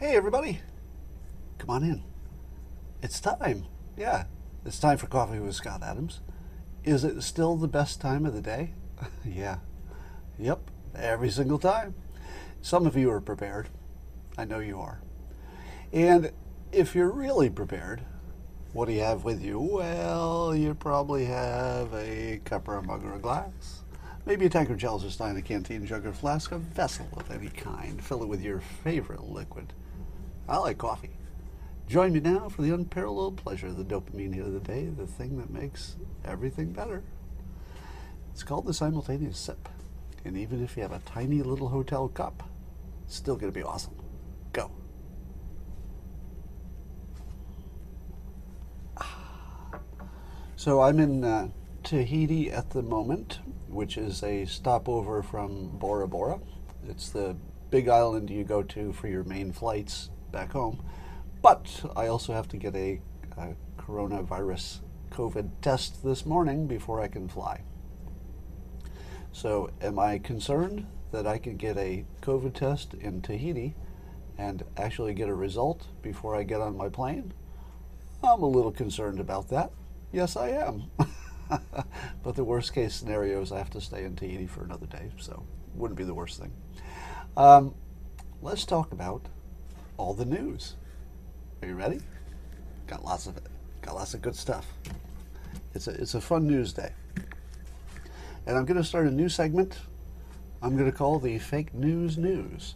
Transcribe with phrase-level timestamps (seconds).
[0.00, 0.58] Hey, everybody.
[1.58, 2.02] Come on in.
[3.00, 3.66] It's time.
[3.96, 4.24] Yeah,
[4.64, 6.20] it's time for Coffee with Scott Adams.
[6.82, 8.72] Is it still the best time of the day?
[9.24, 9.58] yeah.
[10.36, 11.94] Yep, every single time.
[12.60, 13.68] Some of you are prepared.
[14.36, 15.00] I know you are.
[15.92, 16.32] And
[16.72, 18.02] if you're really prepared,
[18.72, 19.60] what do you have with you?
[19.60, 23.84] Well, you probably have a cup or a mug or a glass.
[24.26, 27.48] Maybe a tankard, chalice, or stein, a canteen, jug, or flask, a vessel of any
[27.48, 28.04] kind.
[28.04, 29.72] Fill it with your favorite liquid.
[30.48, 31.12] I like coffee.
[31.88, 35.06] Join me now for the unparalleled pleasure of the dopamine hit of the day, the
[35.06, 35.94] thing that makes
[36.24, 37.04] everything better.
[38.32, 39.68] It's called the simultaneous sip.
[40.24, 42.42] And even if you have a tiny little hotel cup,
[43.04, 43.94] it's still going to be awesome.
[44.52, 44.72] Go.
[50.58, 51.48] So I'm in uh,
[51.86, 56.40] Tahiti at the moment, which is a stopover from Bora Bora.
[56.88, 57.36] It's the
[57.70, 60.84] big island you go to for your main flights back home.
[61.42, 63.00] But I also have to get a,
[63.38, 67.62] a coronavirus COVID test this morning before I can fly.
[69.30, 73.76] So, am I concerned that I could get a COVID test in Tahiti
[74.36, 77.32] and actually get a result before I get on my plane?
[78.24, 79.70] I'm a little concerned about that.
[80.10, 80.90] Yes, I am.
[82.22, 85.10] but the worst case scenario is I have to stay in Tahiti for another day,
[85.18, 85.42] so
[85.74, 86.52] wouldn't be the worst thing.
[87.36, 87.74] Um,
[88.42, 89.22] let's talk about
[89.96, 90.74] all the news.
[91.62, 92.00] Are you ready?
[92.86, 93.46] Got lots of it.
[93.82, 94.66] Got lots of good stuff.
[95.74, 96.92] It's a, it's a fun news day.
[98.46, 99.78] And I'm going to start a new segment
[100.62, 102.74] I'm going to call the Fake News News.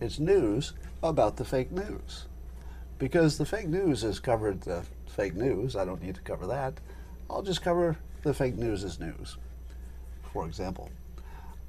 [0.00, 2.26] It's news about the fake news.
[2.98, 5.76] Because the fake news has covered the fake news.
[5.76, 6.80] I don't need to cover that.
[7.30, 9.36] I'll just cover the fake news is news.
[10.32, 10.90] For example,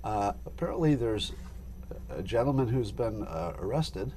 [0.03, 1.33] uh, apparently there's
[2.09, 4.11] a gentleman who's been uh, arrested.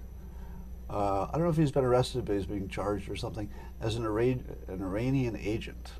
[0.90, 3.50] Uh, I don't know if he's been arrested, but he's being charged or something
[3.80, 5.92] as an, an Iranian agent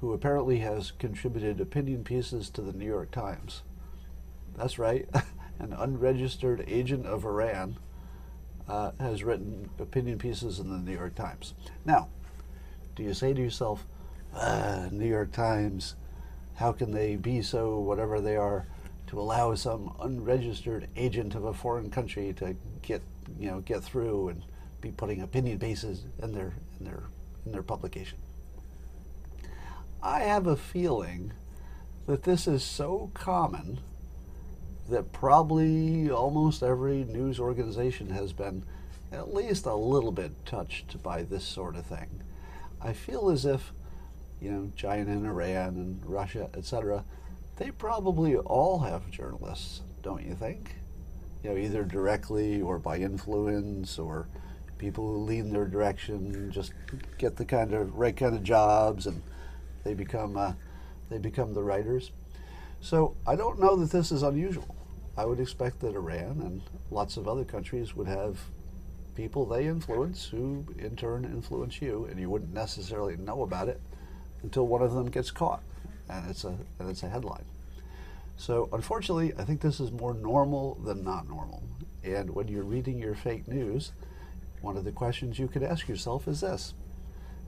[0.00, 3.62] who apparently has contributed opinion pieces to the New York Times.
[4.56, 5.08] That's right,
[5.58, 7.78] an unregistered agent of Iran
[8.68, 11.54] uh, has written opinion pieces in the New York Times.
[11.84, 12.08] Now,
[12.96, 13.86] do you say to yourself,
[14.36, 15.94] ah, New York Times,
[16.56, 18.66] how can they be so whatever they are
[19.08, 23.02] to allow some unregistered agent of a foreign country to get
[23.38, 24.42] you know get through and
[24.80, 27.02] be putting opinion pieces in their in their
[27.46, 28.18] in their publication?
[30.02, 31.32] I have a feeling
[32.06, 33.80] that this is so common
[34.88, 38.64] that probably almost every news organization has been
[39.10, 42.22] at least a little bit touched by this sort of thing.
[42.82, 43.72] I feel as if,
[44.44, 47.02] you know, China and Iran and Russia, etc.,
[47.56, 50.76] they probably all have journalists, don't you think?
[51.42, 54.28] You know, either directly or by influence or
[54.76, 56.74] people who lean their direction just
[57.16, 59.22] get the kind of right kind of jobs and
[59.82, 60.52] they become uh,
[61.08, 62.10] they become the writers.
[62.82, 64.76] So I don't know that this is unusual.
[65.16, 66.60] I would expect that Iran and
[66.90, 68.40] lots of other countries would have
[69.14, 73.80] people they influence who in turn influence you, and you wouldn't necessarily know about it
[74.44, 75.62] until one of them gets caught,
[76.08, 77.44] and it's a and it's a headline.
[78.36, 81.62] So unfortunately, I think this is more normal than not normal.
[82.04, 83.92] And when you're reading your fake news,
[84.60, 86.74] one of the questions you could ask yourself is this: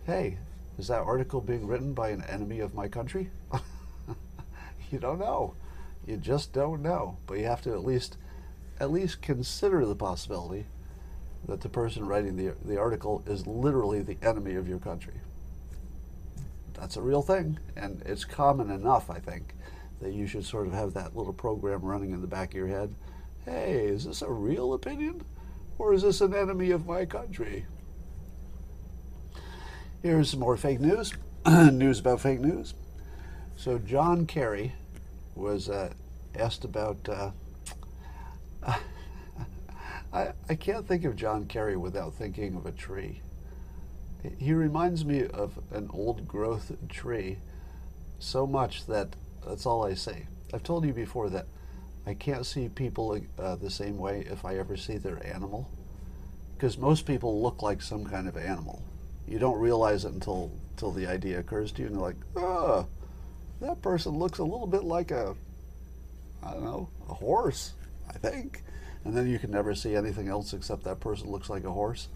[0.06, 0.38] Hey,
[0.78, 3.28] is that article being written by an enemy of my country?
[4.90, 5.54] you don't know.
[6.06, 7.18] You just don't know.
[7.26, 8.16] But you have to at least
[8.80, 10.64] at least consider the possibility
[11.46, 15.14] that the person writing the, the article is literally the enemy of your country.
[16.78, 19.54] That's a real thing, and it's common enough, I think,
[20.00, 22.68] that you should sort of have that little program running in the back of your
[22.68, 22.94] head.
[23.44, 25.24] Hey, is this a real opinion?
[25.78, 27.64] Or is this an enemy of my country?
[30.02, 31.14] Here's some more fake news.
[31.46, 32.74] news about fake news.
[33.56, 34.72] So John Kerry
[35.34, 35.92] was uh,
[36.34, 37.08] asked about.
[37.08, 37.30] Uh,
[40.12, 43.20] I, I can't think of John Kerry without thinking of a tree.
[44.38, 47.38] He reminds me of an old growth tree
[48.18, 49.14] so much that
[49.46, 50.26] that's all I say.
[50.52, 51.46] I've told you before that
[52.06, 55.68] I can't see people uh, the same way if I ever see their animal.
[56.56, 58.82] Because most people look like some kind of animal.
[59.28, 62.86] You don't realize it until, until the idea occurs to you, and you're like, oh,
[63.60, 65.34] that person looks a little bit like a,
[66.42, 67.72] I don't know, a horse,
[68.08, 68.62] I think.
[69.04, 72.08] And then you can never see anything else except that person looks like a horse.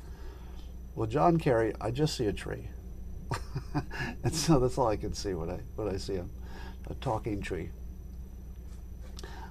[0.94, 2.68] Well, John Kerry, I just see a tree.
[4.24, 6.30] and so that's all I can see when I, when I see him
[6.88, 7.70] a talking tree.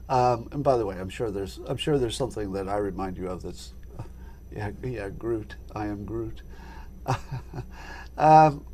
[0.09, 3.17] Um, and by the way, I'm sure there's I'm sure there's something that I remind
[3.17, 3.73] you of that's
[4.55, 5.55] yeah yeah Groot.
[5.75, 6.41] I am Groot.
[8.17, 8.65] um,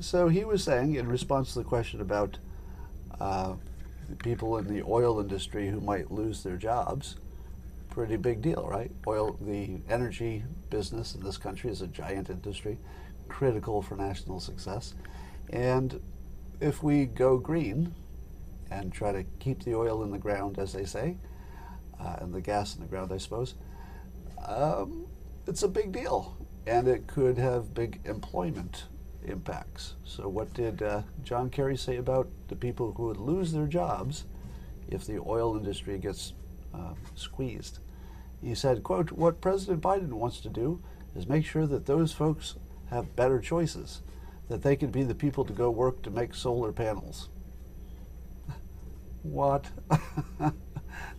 [0.00, 2.38] so he was saying in response to the question about
[3.20, 3.54] uh,
[4.22, 7.16] people in the oil industry who might lose their jobs,
[7.94, 8.90] pretty big deal, right?
[9.06, 12.76] Oil, the energy business in this country is a giant industry,
[13.28, 14.94] critical for national success,
[15.50, 16.00] and
[16.60, 17.94] if we go green
[18.68, 21.16] and try to keep the oil in the ground, as they say,
[22.00, 23.54] uh, and the gas in the ground, I suppose,
[24.44, 25.06] um,
[25.46, 26.36] it's a big deal,
[26.66, 28.86] and it could have big employment
[29.24, 29.94] impacts.
[30.04, 34.24] So, what did uh, John Kerry say about the people who would lose their jobs
[34.88, 36.32] if the oil industry gets
[36.74, 37.78] uh, squeezed?
[38.44, 40.82] He said, "quote What President Biden wants to do
[41.16, 42.56] is make sure that those folks
[42.86, 44.02] have better choices,
[44.48, 47.30] that they can be the people to go work to make solar panels."
[49.22, 49.70] what?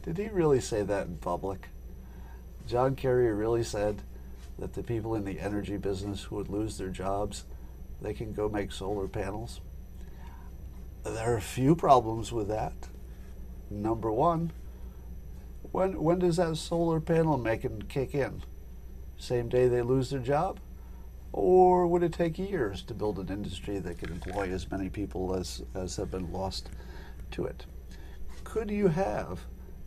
[0.03, 1.69] did he really say that in public?
[2.67, 4.03] John Kerry really said
[4.59, 7.45] that the people in the energy business who would lose their jobs
[8.01, 9.61] they can go make solar panels.
[11.03, 12.73] There are a few problems with that.
[13.69, 14.51] Number one,
[15.75, 18.41] when when does that solar panel making kick in?
[19.17, 20.61] Same day they lose their job?
[21.33, 25.35] Or would it take years to build an industry that could employ as many people
[25.35, 26.69] as, as have been lost
[27.31, 27.65] to it?
[28.45, 29.41] Could you have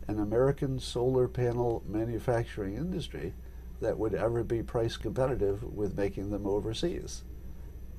[0.07, 3.33] an American solar panel manufacturing industry
[3.81, 7.23] that would ever be price competitive with making them overseas?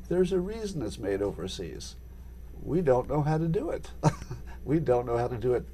[0.08, 1.96] There's a reason it's made overseas.
[2.62, 3.90] We don't know how to do it.
[4.64, 5.66] we don't know how to do it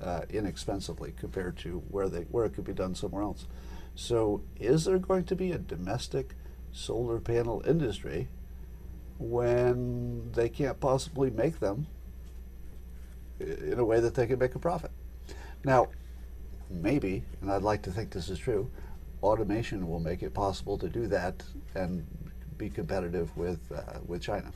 [0.00, 3.46] uh, inexpensively compared to where they where it could be done somewhere else.
[3.94, 6.34] So, is there going to be a domestic
[6.72, 8.28] solar panel industry
[9.18, 11.86] when they can't possibly make them
[13.40, 14.90] in a way that they can make a profit?
[15.64, 15.88] Now,
[16.68, 18.70] maybe, and I'd like to think this is true,
[19.22, 21.42] automation will make it possible to do that
[21.74, 22.06] and
[22.58, 24.52] be competitive with uh, with China.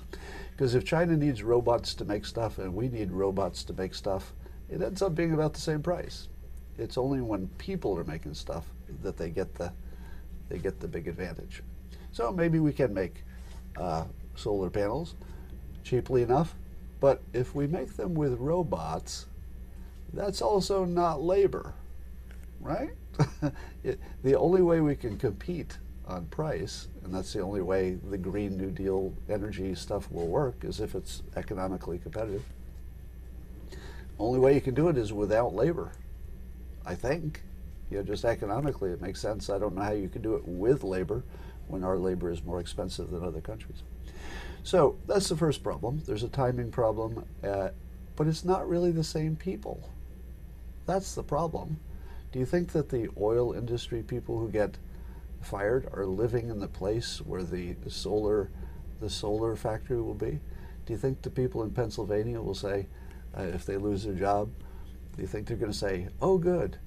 [0.51, 4.33] Because if China needs robots to make stuff and we need robots to make stuff,
[4.71, 6.29] it ends up being about the same price.
[6.79, 8.67] It's only when people are making stuff
[9.03, 9.73] that they get the
[10.49, 11.63] they get the big advantage.
[12.13, 13.23] So maybe we can make
[13.77, 15.15] uh, solar panels
[15.85, 16.55] cheaply enough,
[16.99, 19.27] but if we make them with robots,
[20.13, 21.75] that's also not labor,
[22.61, 22.91] right?
[23.85, 28.19] it, the only way we can compete on price, and that's the only way the
[28.19, 32.43] Green New Deal energy stuff will work, is if it's economically competitive.
[34.21, 35.93] Only way you can do it is without labor,
[36.85, 37.43] I think.
[37.91, 39.49] You know, just economically, it makes sense.
[39.49, 41.25] I don't know how you can do it with labor
[41.69, 43.83] when our labor is more expensive than other countries.
[44.63, 46.03] So that's the first problem.
[46.07, 47.71] There's a timing problem, uh,
[48.15, 49.89] but it's not really the same people.
[50.85, 51.81] That's the problem.
[52.31, 54.77] Do you think that the oil industry people who get
[55.41, 58.51] fired are living in the place where the solar
[59.01, 60.41] the solar factory will be?
[60.85, 62.87] Do you think the people in Pennsylvania will say,
[63.37, 64.51] uh, if they lose their job,
[65.17, 66.79] do you think they're going to say, "Oh, good,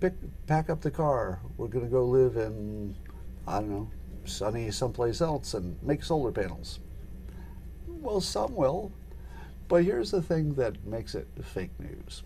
[0.00, 0.14] pick
[0.46, 2.94] pack up the car, we're going to go live in,
[3.46, 3.90] I don't know,
[4.24, 6.80] sunny someplace else and make solar panels"?
[7.86, 8.92] Well, some will,
[9.68, 12.22] but here's the thing that makes it fake news.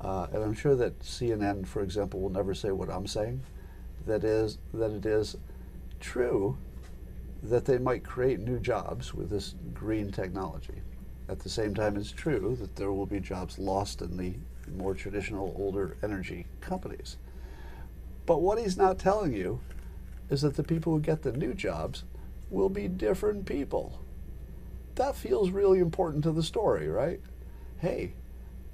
[0.00, 3.40] Uh, and I'm sure that CNN, for example, will never say what I'm saying
[4.06, 5.36] that is that it is
[6.00, 6.56] true
[7.42, 10.80] that they might create new jobs with this green technology.
[11.28, 14.34] At the same time, it's true that there will be jobs lost in the
[14.76, 17.16] more traditional, older energy companies.
[18.26, 19.60] But what he's not telling you
[20.30, 22.04] is that the people who get the new jobs
[22.50, 24.00] will be different people.
[24.96, 27.20] That feels really important to the story, right?
[27.78, 28.14] Hey,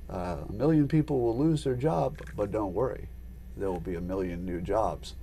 [0.08, 3.08] uh, a million people will lose their job, but don't worry,
[3.56, 5.14] there will be a million new jobs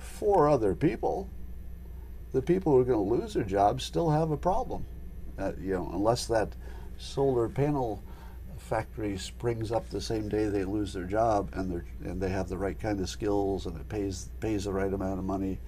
[0.00, 1.28] for other people,
[2.32, 4.84] the people who are going to lose their jobs still have a problem.
[5.40, 6.52] Uh, you know, unless that
[6.98, 8.02] solar panel
[8.58, 12.48] factory springs up the same day they lose their job and they and they have
[12.48, 15.58] the right kind of skills and it pays pays the right amount of money.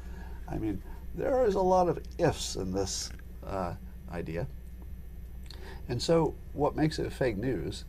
[0.46, 0.82] I mean,
[1.14, 3.10] there is a lot of ifs in this
[3.46, 3.74] uh,
[4.12, 4.46] idea.
[5.88, 7.84] And so, what makes it fake news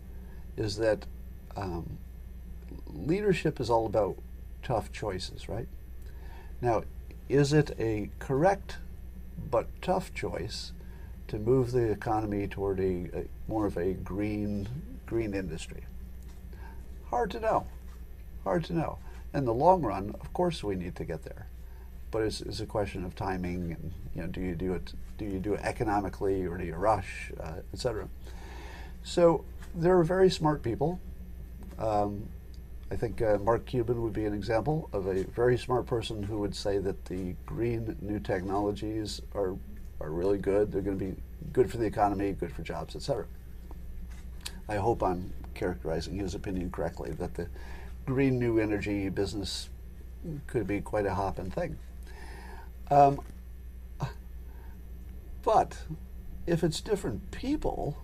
[0.55, 1.05] is that
[1.55, 1.97] um,
[2.87, 4.17] leadership is all about
[4.61, 5.67] tough choices, right?
[6.61, 6.83] Now,
[7.27, 8.77] is it a correct
[9.51, 10.71] but tough choice
[11.33, 14.69] to move the economy toward a, a more of a green
[15.07, 15.83] green industry?
[17.09, 17.67] Hard to know.
[18.43, 18.99] Hard to know.
[19.33, 21.47] In the long run, of course, we need to get there,
[22.11, 25.25] but it's, it's a question of timing and you know, do you do it do
[25.25, 28.07] you do it economically or do you rush, uh, etc.
[29.03, 29.43] So
[29.75, 30.99] there are very smart people
[31.79, 32.27] Um,
[32.91, 36.37] I think uh, Mark Cuban would be an example of a very smart person who
[36.39, 39.55] would say that the green new technologies are
[40.03, 40.71] are really good.
[40.71, 41.15] They're going to be
[41.53, 43.25] good for the economy, good for jobs, etc.
[44.67, 47.47] I hope I'm characterizing his opinion correctly that the
[48.05, 49.69] green new energy business
[50.47, 51.77] could be quite a hopping thing.
[52.91, 53.21] Um,
[55.43, 55.77] but
[56.45, 57.97] if it's different people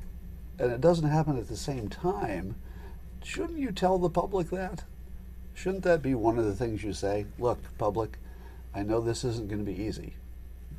[0.58, 2.56] and it doesn't happen at the same time,
[3.24, 4.84] shouldn't you tell the public that?
[5.54, 7.26] Shouldn't that be one of the things you say?
[7.38, 8.18] Look, public,
[8.74, 10.14] I know this isn't going to be easy,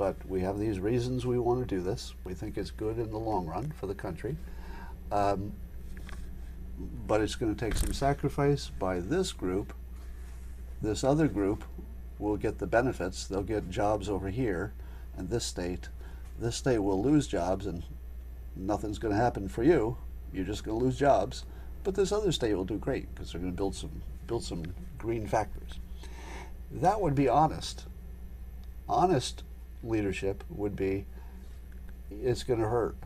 [0.01, 2.15] but we have these reasons we want to do this.
[2.25, 4.35] We think it's good in the long run for the country.
[5.13, 5.53] Um,
[7.07, 9.75] but it's going to take some sacrifice by this group.
[10.81, 11.65] This other group
[12.19, 13.27] will get the benefits.
[13.27, 14.73] They'll get jobs over here,
[15.19, 15.91] and this state,
[16.39, 17.85] this state will lose jobs, and
[18.57, 19.99] nothing's going to happen for you.
[20.33, 21.45] You're just going to lose jobs.
[21.85, 24.65] But this other state will do great because they're going to build some build some
[24.97, 25.75] green factories.
[26.71, 27.85] That would be honest.
[28.89, 29.43] Honest
[29.83, 31.07] leadership would be
[32.11, 32.97] it's going to hurt,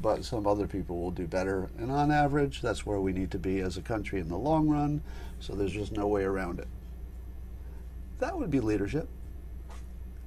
[0.00, 1.68] but some other people will do better.
[1.78, 4.68] And on average, that's where we need to be as a country in the long
[4.68, 5.02] run.
[5.38, 6.68] So there's just no way around it.
[8.18, 9.08] That would be leadership.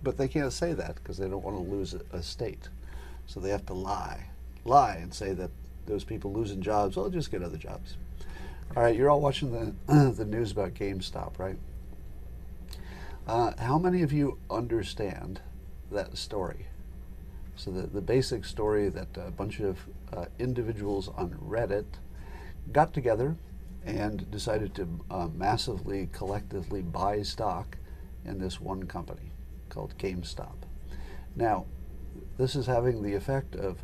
[0.01, 2.69] But they can't say that because they don't want to lose a state.
[3.25, 4.27] So they have to lie.
[4.63, 5.51] Lie and say that
[5.85, 7.97] those people losing jobs, well, just get other jobs.
[8.77, 11.57] All right, you're all watching the, the news about GameStop, right?
[13.27, 15.41] Uh, how many of you understand
[15.91, 16.67] that story?
[17.55, 19.79] So the, the basic story that a bunch of
[20.13, 21.85] uh, individuals on Reddit
[22.71, 23.35] got together
[23.85, 27.77] and decided to uh, massively, collectively buy stock
[28.25, 29.31] in this one company
[29.69, 30.55] called GameStop.
[31.35, 31.65] Now,
[32.37, 33.79] this is having the effect of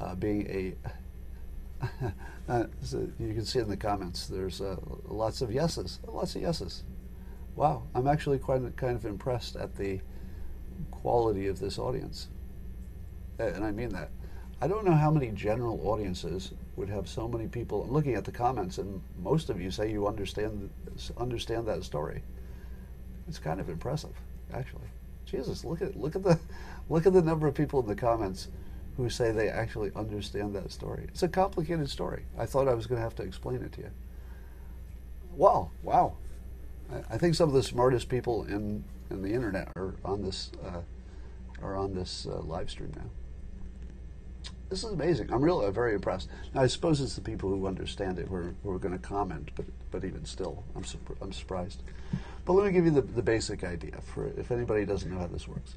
[0.00, 0.74] uh, being a
[2.48, 6.42] uh, so you can see in the comments there's uh, lots of yeses, lots of
[6.42, 6.84] yeses.
[7.54, 10.00] Wow, I'm actually quite kind of impressed at the
[10.90, 12.28] quality of this audience,
[13.38, 14.10] and I mean that.
[14.60, 17.82] I don't know how many general audiences would have so many people.
[17.82, 20.70] I'm looking at the comments, and most of you say you understand
[21.18, 22.22] understand that story.
[23.28, 24.14] It's kind of impressive,
[24.54, 24.88] actually.
[25.26, 26.38] Jesus, look at look at the
[26.88, 28.48] look at the number of people in the comments
[28.96, 31.04] who say they actually understand that story.
[31.08, 32.24] It's a complicated story.
[32.38, 33.90] I thought I was going to have to explain it to you.
[35.34, 36.16] Wow, wow.
[36.90, 40.50] I, I think some of the smartest people in, in the internet are on this
[40.64, 40.80] uh,
[41.76, 43.10] on this uh, live stream now.
[44.68, 45.32] This is amazing.
[45.32, 46.28] I'm really very impressed.
[46.52, 48.98] Now, I suppose it's the people who understand it who are, who are going to
[48.98, 50.84] comment, but but even still, I'm
[51.22, 51.82] I'm surprised.
[52.44, 55.26] But let me give you the, the basic idea for if anybody doesn't know how
[55.26, 55.76] this works.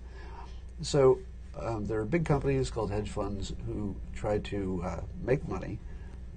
[0.82, 1.20] So
[1.60, 5.80] um, there are big companies called hedge funds who try to uh, make money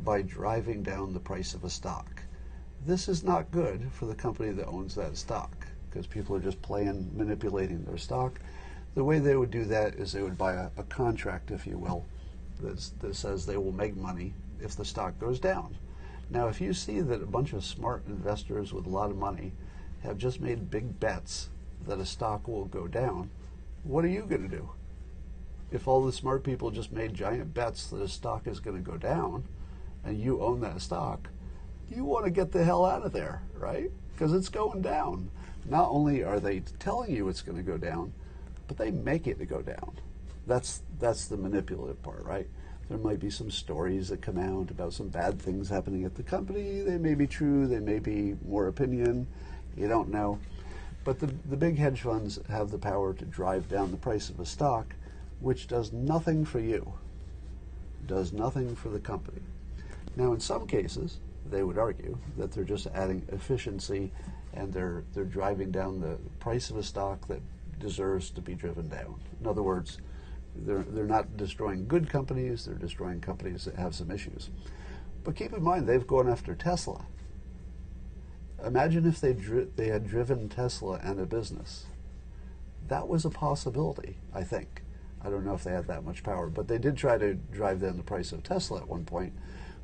[0.05, 2.23] by driving down the price of a stock.
[2.85, 5.62] This is not good for the company that owns that stock
[5.93, 8.41] because people are just playing, manipulating their stock.
[8.95, 11.77] The way they would do that is they would buy a, a contract, if you
[11.77, 12.05] will,
[12.61, 15.77] that says they will make money if the stock goes down.
[16.31, 19.53] Now, if you see that a bunch of smart investors with a lot of money
[20.03, 21.49] have just made big bets
[21.87, 23.31] that a stock will go down,
[23.83, 24.71] what are you going to do?
[25.73, 28.91] if all the smart people just made giant bets that a stock is going to
[28.91, 29.45] go down
[30.05, 31.29] and you own that stock,
[31.91, 33.91] you want to get the hell out of there, right?
[34.13, 35.31] Because it's going down.
[35.67, 38.13] Not only are they telling you it's going to go down,
[38.67, 39.93] but they make it to go down.
[40.47, 42.49] That's that's the manipulative part, right?
[42.89, 46.23] There might be some stories that come out about some bad things happening at the
[46.23, 46.81] company.
[46.81, 49.27] They may be true, they may be more opinion.
[49.77, 50.39] You don't know.
[51.05, 54.41] But the, the big hedge funds have the power to drive down the price of
[54.41, 54.95] a stock
[55.41, 56.93] which does nothing for you,
[58.07, 59.41] does nothing for the company.
[60.17, 61.19] Now, in some cases,
[61.51, 64.13] they would argue that they're just adding efficiency
[64.55, 67.41] and they're, they're driving down the price of a stock that
[67.79, 69.21] deserves to be driven down.
[69.41, 69.99] In other words,
[70.55, 74.51] they're, they're not destroying good companies, they're destroying companies that have some issues.
[75.25, 77.07] But keep in mind, they've gone after Tesla.
[78.65, 81.87] Imagine if they, dri- they had driven Tesla and a business.
[82.89, 84.83] That was a possibility, I think.
[85.25, 87.81] I don't know if they had that much power, but they did try to drive
[87.81, 89.33] down the price of Tesla at one point,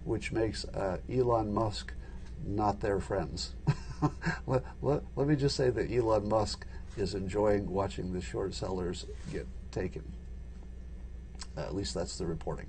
[0.05, 1.93] which makes uh, Elon Musk
[2.45, 3.55] not their friends.
[4.47, 9.07] let, let, let, me just say that Elon Musk is enjoying watching the short sellers
[9.33, 10.03] get taken.
[11.57, 12.67] Uh, at least that's the reporting.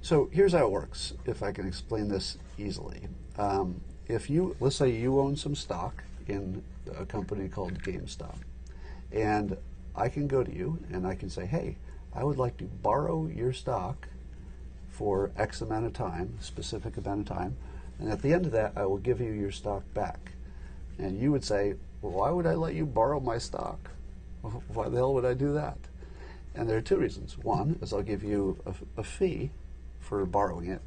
[0.00, 3.08] So here's how it works, if I can explain this easily.
[3.38, 6.62] Um, if you, let's say you own some stock in
[6.98, 8.36] a company called GameStop,
[9.12, 9.56] and
[9.94, 11.76] I can go to you and I can say, hey,
[12.14, 14.08] I would like to borrow your stock
[14.90, 17.56] for X amount of time, specific amount of time,
[18.02, 20.32] And at the end of that, I will give you your stock back.
[20.98, 23.90] And you would say, well, why would I let you borrow my stock?
[24.42, 25.78] Why the hell would I do that?
[26.56, 27.38] And there are two reasons.
[27.38, 29.52] One is I'll give you a, a fee
[30.00, 30.80] for borrowing it.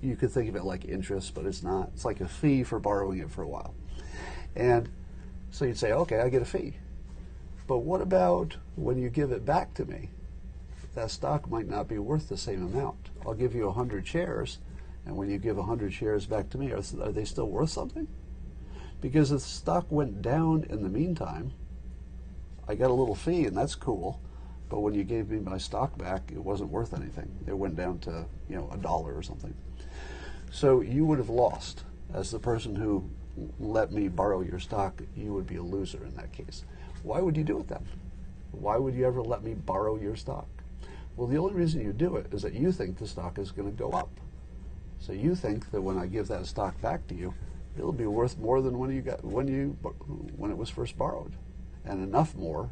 [0.00, 1.90] You could think of it like interest, but it's not.
[1.92, 3.74] It's like a fee for borrowing it for a while.
[4.56, 4.88] And
[5.50, 6.72] so you'd say, okay, I get a fee.
[7.66, 10.08] But what about when you give it back to me?
[10.94, 13.10] That stock might not be worth the same amount.
[13.26, 14.58] I'll give you 100 shares,
[15.06, 18.06] and when you give 100 shares back to me, are, are they still worth something?
[19.00, 21.52] Because if the stock went down in the meantime,
[22.68, 24.20] I got a little fee, and that's cool.
[24.68, 27.28] But when you gave me my stock back, it wasn't worth anything.
[27.46, 29.54] It went down to you know a dollar or something.
[30.50, 33.10] So you would have lost as the person who
[33.58, 35.02] let me borrow your stock.
[35.16, 36.64] You would be a loser in that case.
[37.02, 37.84] Why would you do it then?
[38.52, 40.48] Why would you ever let me borrow your stock?
[41.16, 43.70] Well, the only reason you do it is that you think the stock is going
[43.70, 44.08] to go up.
[45.02, 47.34] So you think that when I give that stock back to you,
[47.76, 49.76] it'll be worth more than when you got when you
[50.36, 51.34] when it was first borrowed,
[51.84, 52.70] and enough more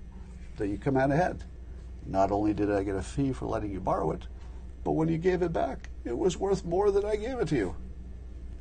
[0.57, 1.43] that you come out ahead.
[2.07, 4.29] Not only did I get a fee for letting you borrow it,
[4.85, 7.57] but when you gave it back, it was worth more than I gave it to
[7.57, 7.75] you.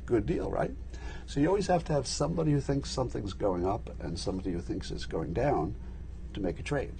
[0.04, 0.74] Good deal, right?
[1.26, 4.60] So you always have to have somebody who thinks something's going up and somebody who
[4.60, 5.76] thinks it's going down
[6.34, 6.94] to make a trade.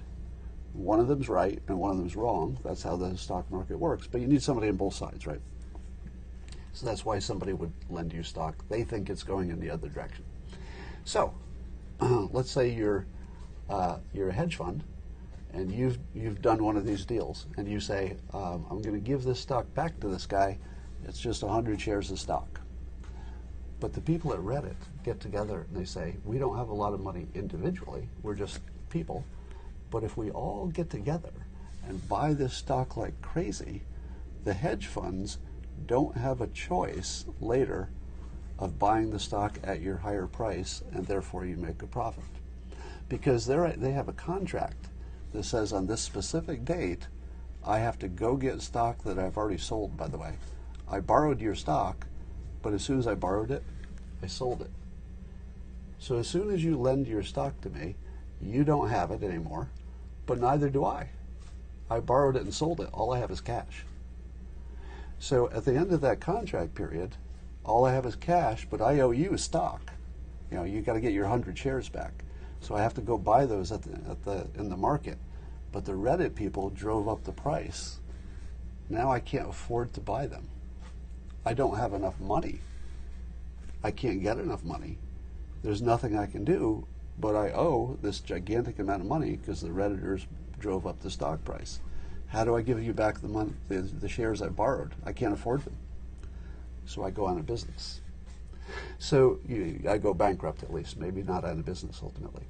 [0.72, 2.60] One of them's right and one of them's wrong.
[2.64, 4.06] That's how the stock market works.
[4.06, 5.40] But you need somebody on both sides, right?
[6.72, 8.64] So that's why somebody would lend you stock.
[8.68, 10.24] They think it's going in the other direction.
[11.04, 11.34] So
[12.00, 13.06] let's say you're
[13.68, 14.84] uh, you're a hedge fund
[15.52, 19.00] and you've you've done one of these deals, and you say, um, "I'm going to
[19.00, 20.58] give this stock back to this guy.
[21.04, 22.60] It's just 100 shares of stock."
[23.80, 26.92] But the people at Reddit get together and they say, "We don't have a lot
[26.92, 28.08] of money individually.
[28.22, 28.60] We're just
[28.90, 29.24] people,
[29.90, 31.32] but if we all get together
[31.88, 33.82] and buy this stock like crazy,
[34.44, 35.38] the hedge funds
[35.86, 37.88] don't have a choice later
[38.58, 42.24] of buying the stock at your higher price, and therefore you make a profit."
[43.08, 44.88] Because they they have a contract
[45.32, 47.08] that says on this specific date,
[47.64, 50.34] I have to go get stock that I've already sold, by the way.
[50.88, 52.06] I borrowed your stock,
[52.62, 53.62] but as soon as I borrowed it,
[54.22, 54.70] I sold it.
[55.98, 57.96] So as soon as you lend your stock to me,
[58.40, 59.68] you don't have it anymore,
[60.26, 61.10] but neither do I.
[61.90, 62.88] I borrowed it and sold it.
[62.92, 63.84] All I have is cash.
[65.20, 67.16] So at the end of that contract period,
[67.62, 69.92] all I have is cash, but I owe you stock.
[70.50, 72.24] You know, you got to get your 100 shares back.
[72.60, 75.18] So I have to go buy those at the, at the in the market.
[75.72, 77.98] But the Reddit people drove up the price.
[78.88, 80.48] Now I can't afford to buy them.
[81.44, 82.60] I don't have enough money.
[83.84, 84.98] I can't get enough money.
[85.62, 86.86] There's nothing I can do,
[87.18, 90.24] but I owe this gigantic amount of money because the Redditors
[90.58, 91.80] drove up the stock price.
[92.30, 94.94] How do I give you back the money, the, the shares I borrowed?
[95.04, 95.76] I can't afford them.
[96.86, 98.00] So I go out of business.
[98.98, 102.44] So you, I go bankrupt at least, maybe not out of business ultimately.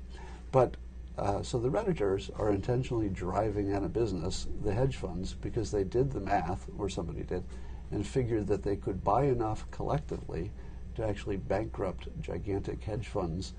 [0.53, 0.77] But
[1.17, 5.85] uh, so the Redditors are intentionally driving out of business the hedge funds because they
[5.85, 7.45] did the math, or somebody did,
[7.91, 10.51] and figured that they could buy enough collectively
[10.95, 13.55] to actually bankrupt gigantic hedge funds,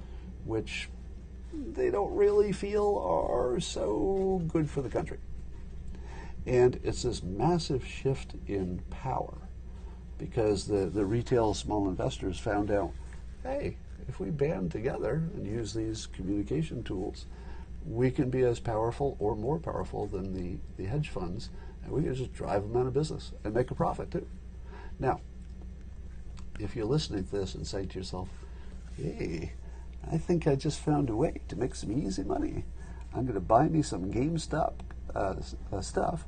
[0.46, 0.88] which
[1.54, 5.18] they don't really feel are so good for the country.
[6.46, 9.38] And it's this massive shift in power
[10.18, 12.92] because the, the retail small investors found out,
[13.44, 13.78] hey,
[14.08, 17.26] if we band together and use these communication tools,
[17.86, 21.50] we can be as powerful or more powerful than the, the hedge funds,
[21.84, 24.28] and we can just drive them out of business and make a profit too.
[25.00, 25.22] Now,
[26.60, 28.30] if you're listening to this and saying to yourself,
[28.98, 29.54] hey,
[30.12, 32.66] I think I just found a way to make some easy money.
[33.14, 34.74] I'm going to buy me some GameStop
[35.16, 35.36] uh,
[35.72, 36.26] uh, stuff,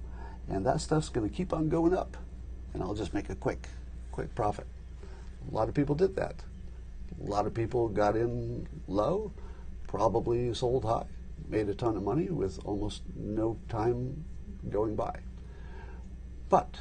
[0.50, 2.18] and that stuff's going to keep on going up,
[2.74, 3.68] and I'll just make a quick
[4.12, 4.68] quick profit.
[5.52, 6.36] A lot of people did that.
[7.26, 9.32] A lot of people got in low,
[9.88, 11.06] probably sold high,
[11.50, 14.24] made a ton of money with almost no time
[14.70, 15.20] going by.
[16.50, 16.80] But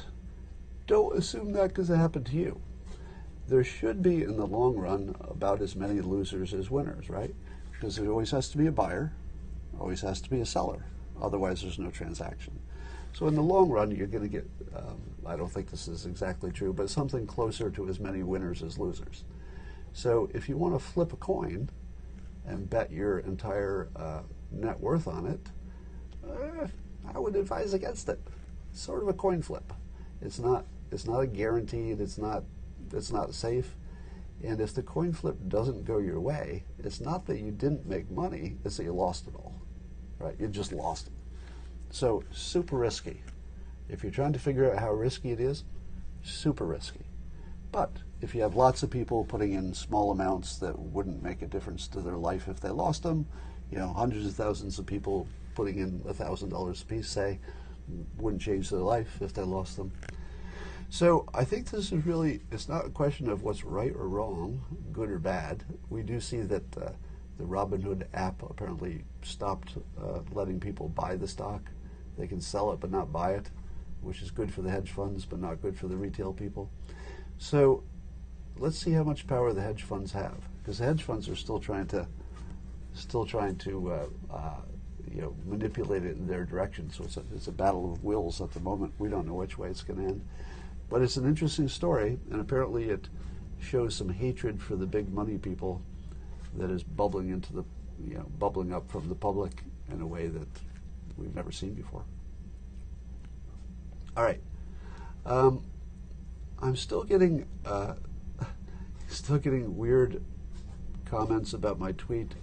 [0.87, 2.61] don't assume that because it happened to you.
[3.47, 7.33] There should be, in the long run, about as many losers as winners, right?
[7.71, 9.11] Because there always has to be a buyer,
[9.79, 10.85] always has to be a seller.
[11.21, 12.57] Otherwise, there's no transaction.
[13.13, 16.05] So in the long run, you're going to get, um, I don't think this is
[16.05, 19.23] exactly true, but something closer to as many winners as losers.
[19.93, 21.69] So if you want to flip a coin
[22.45, 24.21] and bet your entire uh,
[24.51, 25.39] net worth on it,
[26.27, 26.67] uh,
[27.13, 28.19] I would advise against it.
[28.71, 29.71] Sort of a coin flip.
[30.21, 30.65] It's not.
[30.91, 32.01] It's not a guaranteed.
[32.01, 32.43] It's not.
[32.91, 33.75] It's not safe.
[34.43, 38.09] And if the coin flip doesn't go your way, it's not that you didn't make
[38.09, 38.57] money.
[38.65, 39.61] It's that you lost it all.
[40.17, 40.35] Right?
[40.39, 41.13] You just lost it.
[41.93, 43.21] So super risky.
[43.87, 45.63] If you're trying to figure out how risky it is,
[46.23, 47.05] super risky.
[47.71, 51.47] But if you have lots of people putting in small amounts that wouldn't make a
[51.47, 53.27] difference to their life if they lost them,
[53.71, 57.39] you know, hundreds of thousands of people putting in thousand dollars a piece, say,
[58.17, 59.91] wouldn't change their life if they lost them.
[60.89, 64.63] So I think this is really, it's not a question of what's right or wrong,
[64.91, 65.63] good or bad.
[65.91, 66.89] We do see that uh,
[67.37, 71.61] the Robinhood app apparently stopped uh, letting people buy the stock.
[72.17, 73.49] They can sell it but not buy it,
[74.01, 76.69] which is good for the hedge funds but not good for the retail people.
[77.37, 77.83] So
[78.57, 81.59] let's see how much power the hedge funds have, because the hedge funds are still
[81.59, 82.07] trying to,
[82.93, 84.61] still trying to, uh, uh,
[85.11, 86.89] you know, manipulate it in their direction.
[86.91, 88.93] So it's a, it's a battle of wills at the moment.
[88.97, 90.21] We don't know which way it's going to end.
[90.89, 93.09] But it's an interesting story, and apparently it
[93.59, 95.81] shows some hatred for the big money people
[96.57, 97.63] that is bubbling into the,
[98.05, 100.47] you know, bubbling up from the public in a way that
[101.17, 102.03] we've never seen before.
[104.15, 104.41] All right.
[105.25, 105.63] Um,
[106.59, 107.95] I'm still getting, uh,
[109.07, 110.23] still getting weird
[111.05, 112.33] comments about my tweet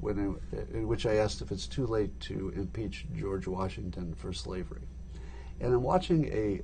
[0.00, 4.32] when I, in which I asked if it's too late to impeach George Washington for
[4.32, 4.82] slavery.
[5.60, 6.62] And I'm watching a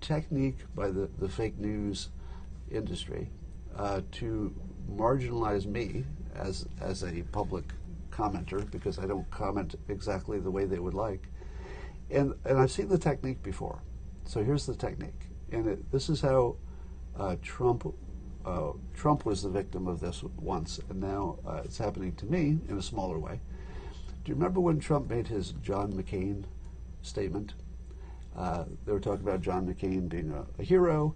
[0.00, 2.08] technique by the, the fake news
[2.70, 3.30] industry
[3.76, 4.54] uh, to
[4.90, 6.04] marginalize me
[6.34, 7.64] as, as a public
[8.14, 11.28] commenter because I don't comment exactly the way they would like.
[12.10, 13.82] And, and I've seen the technique before.
[14.24, 15.28] So here's the technique.
[15.52, 16.56] And it, this is how
[17.16, 17.94] uh, Trump
[18.44, 22.58] uh, Trump was the victim of this once, and now uh, it's happening to me
[22.68, 23.40] in a smaller way.
[24.22, 26.44] Do you remember when Trump made his John McCain
[27.00, 27.54] statement?
[28.36, 31.14] Uh, they were talking about John McCain being a, a hero,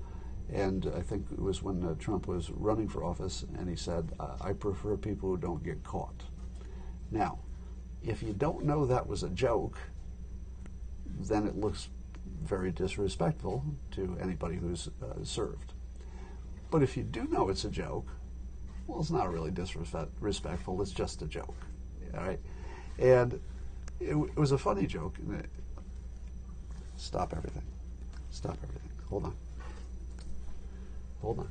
[0.50, 4.12] and I think it was when uh, Trump was running for office, and he said,
[4.40, 6.22] I prefer people who don't get caught.
[7.11, 7.38] Now,
[8.03, 9.79] if you don't know that was a joke,
[11.07, 11.88] then it looks
[12.42, 15.73] very disrespectful to anybody who's uh, served.
[16.71, 18.09] But if you do know it's a joke,
[18.87, 20.81] well, it's not really disrespectful.
[20.81, 21.57] It's just a joke,
[22.14, 22.40] all right?
[22.99, 23.35] And
[24.01, 25.16] it, it was a funny joke.
[26.97, 27.62] Stop everything.
[28.31, 28.90] Stop everything.
[29.09, 29.35] Hold on.
[31.23, 31.51] Hold on.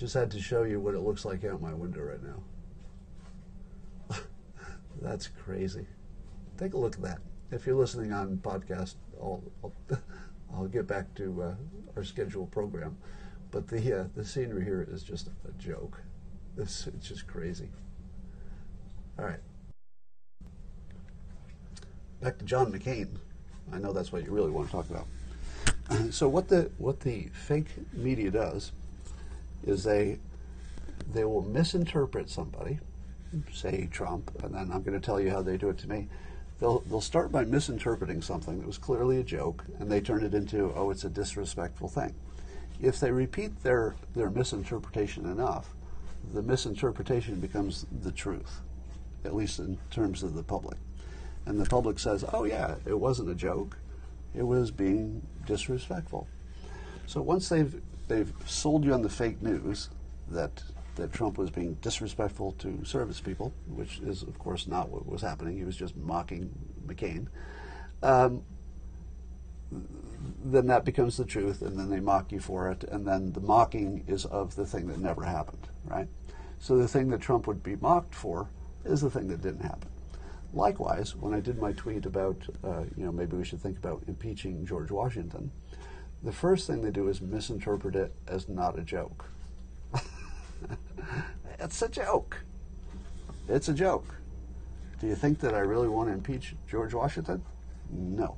[0.00, 4.16] Just had to show you what it looks like out my window right now.
[5.02, 5.86] That's crazy.
[6.56, 7.18] Take a look at that.
[7.50, 9.74] If you're listening on podcast, I'll, I'll,
[10.54, 11.54] I'll get back to uh,
[11.96, 12.96] our scheduled program.
[13.50, 16.00] But the uh, the scenery here is just a joke.
[16.56, 17.68] This it's just crazy.
[19.18, 19.40] All right.
[22.22, 23.08] Back to John McCain.
[23.70, 25.06] I know that's what you really want to talk about.
[26.10, 28.70] So what the what the fake media does
[29.64, 30.18] is they
[31.12, 32.78] they will misinterpret somebody,
[33.52, 36.08] say Trump, and then I'm going to tell you how they do it to me.
[36.60, 40.34] They'll they'll start by misinterpreting something that was clearly a joke, and they turn it
[40.34, 42.14] into oh, it's a disrespectful thing.
[42.80, 45.74] If they repeat their their misinterpretation enough,
[46.32, 48.60] the misinterpretation becomes the truth,
[49.24, 50.78] at least in terms of the public.
[51.46, 53.78] And the public says, oh, yeah, it wasn't a joke,
[54.34, 56.28] it was being disrespectful.
[57.06, 59.88] So once they've, they've sold you on the fake news
[60.28, 60.62] that,
[60.96, 65.22] that Trump was being disrespectful to service people, which is, of course, not what was
[65.22, 66.50] happening, he was just mocking
[66.86, 67.28] McCain.
[68.02, 68.42] Um,
[70.44, 73.40] then that becomes the truth, and then they mock you for it, and then the
[73.40, 76.08] mocking is of the thing that never happened, right?
[76.58, 78.48] So the thing that Trump would be mocked for
[78.84, 79.88] is the thing that didn't happen.
[80.52, 84.02] Likewise, when I did my tweet about, uh, you know, maybe we should think about
[84.08, 85.52] impeaching George Washington,
[86.22, 89.24] the first thing they do is misinterpret it as not a joke.
[91.58, 92.38] it's a joke.
[93.48, 94.14] It's a joke.
[95.00, 97.42] Do you think that I really want to impeach George Washington?
[97.90, 98.36] No.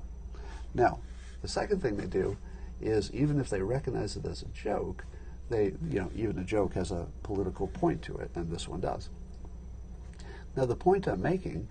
[0.74, 1.00] Now,
[1.42, 2.36] the second thing they do
[2.80, 5.04] is even if they recognize it as a joke,
[5.50, 8.80] they, you know, even a joke has a political point to it, and this one
[8.80, 9.10] does.
[10.56, 11.68] Now, the point I'm making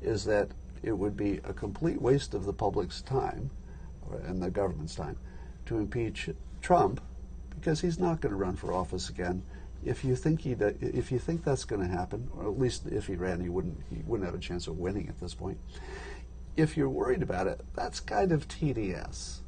[0.00, 0.48] is that
[0.82, 3.50] it would be a complete waste of the public's time
[4.24, 5.16] and the government's time
[5.70, 6.28] to impeach
[6.60, 7.00] Trump
[7.50, 9.42] because he's not going to run for office again.
[9.84, 13.06] If you think he if you think that's going to happen, or at least if
[13.06, 15.58] he ran, he wouldn't he wouldn't have a chance of winning at this point.
[16.56, 19.38] If you're worried about it, that's kind of TDS,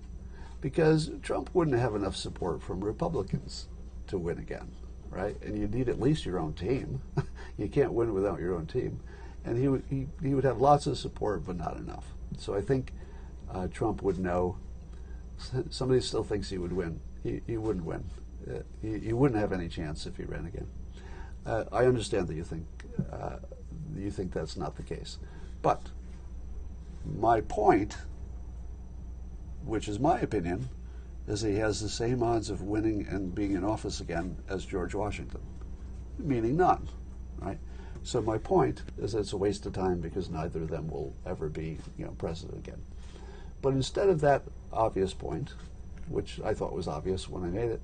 [0.60, 3.68] because Trump wouldn't have enough support from Republicans
[4.06, 4.70] to win again,
[5.10, 5.36] right?
[5.42, 7.02] And you need at least your own team.
[7.58, 9.00] you can't win without your own team
[9.44, 12.14] and he would he, he would have lots of support, but not enough.
[12.38, 12.92] So I think
[13.52, 14.56] uh, Trump would know.
[15.70, 17.00] Somebody still thinks he would win.
[17.22, 18.04] He, he wouldn't win.
[18.48, 20.66] Uh, he, he wouldn't have any chance if he ran again.
[21.44, 22.66] Uh, I understand that you think
[23.12, 23.36] uh,
[23.96, 25.18] you think that's not the case,
[25.60, 25.80] but
[27.04, 27.96] my point
[29.64, 30.68] which is my opinion,
[31.26, 34.94] is he has the same odds of winning and being in office again as George
[34.94, 35.40] Washington,
[36.18, 36.88] meaning none,
[37.38, 37.58] right?
[38.02, 41.14] So my point is that it's a waste of time because neither of them will
[41.24, 42.82] ever be, you know, president again.
[43.62, 45.54] But instead of that obvious point,
[46.08, 47.80] which I thought was obvious when I made it,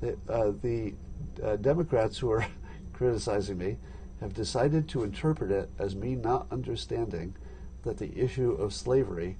[0.00, 0.94] the, uh, the
[1.42, 2.46] uh, Democrats who are
[2.92, 3.78] criticizing me
[4.20, 7.34] have decided to interpret it as me not understanding
[7.82, 9.36] that the issue of slavery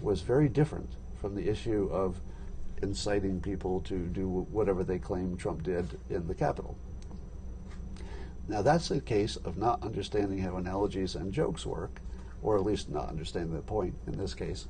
[0.00, 2.20] was very different from the issue of
[2.82, 6.76] inciting people to do whatever they claim Trump did in the Capitol.
[8.48, 12.00] Now, that's a case of not understanding how analogies and jokes work,
[12.42, 14.66] or at least not understanding the point in this case.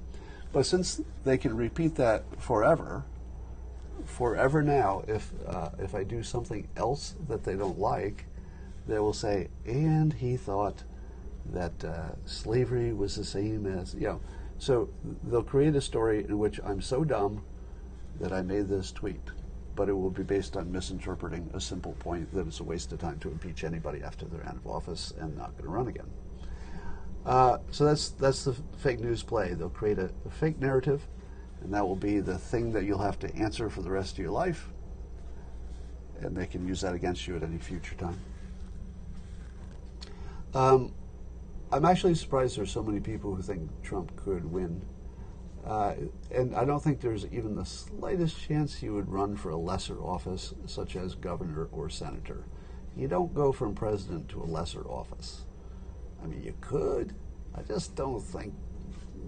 [0.53, 3.05] But since they can repeat that forever,
[4.05, 8.27] forever now, if, uh, if I do something else that they don't like,
[8.87, 10.85] they will say, and he thought
[11.53, 14.21] that uh, slavery was the same as, you know.
[14.59, 14.89] So
[15.25, 17.43] they'll create a story in which I'm so dumb
[18.21, 19.21] that I made this tweet,
[19.75, 22.99] but it will be based on misinterpreting a simple point that it's a waste of
[22.99, 26.07] time to impeach anybody after they're out of office and not going to run again.
[27.27, 29.53] Uh, so that's that's the fake news play.
[29.53, 31.07] They'll create a, a fake narrative,
[31.61, 34.19] and that will be the thing that you'll have to answer for the rest of
[34.21, 34.69] your life.
[36.21, 38.19] And they can use that against you at any future time.
[40.55, 40.95] Um,
[41.73, 44.81] I'm actually surprised there's so many people who think Trump could win.
[45.67, 45.95] Uh,
[46.31, 50.01] and I don't think there's even the slightest chance he would run for a lesser
[50.01, 52.45] office, such as governor or senator.
[52.97, 55.45] You don't go from president to a lesser office.
[56.27, 57.15] I mean, you could.
[57.55, 58.53] I just don't think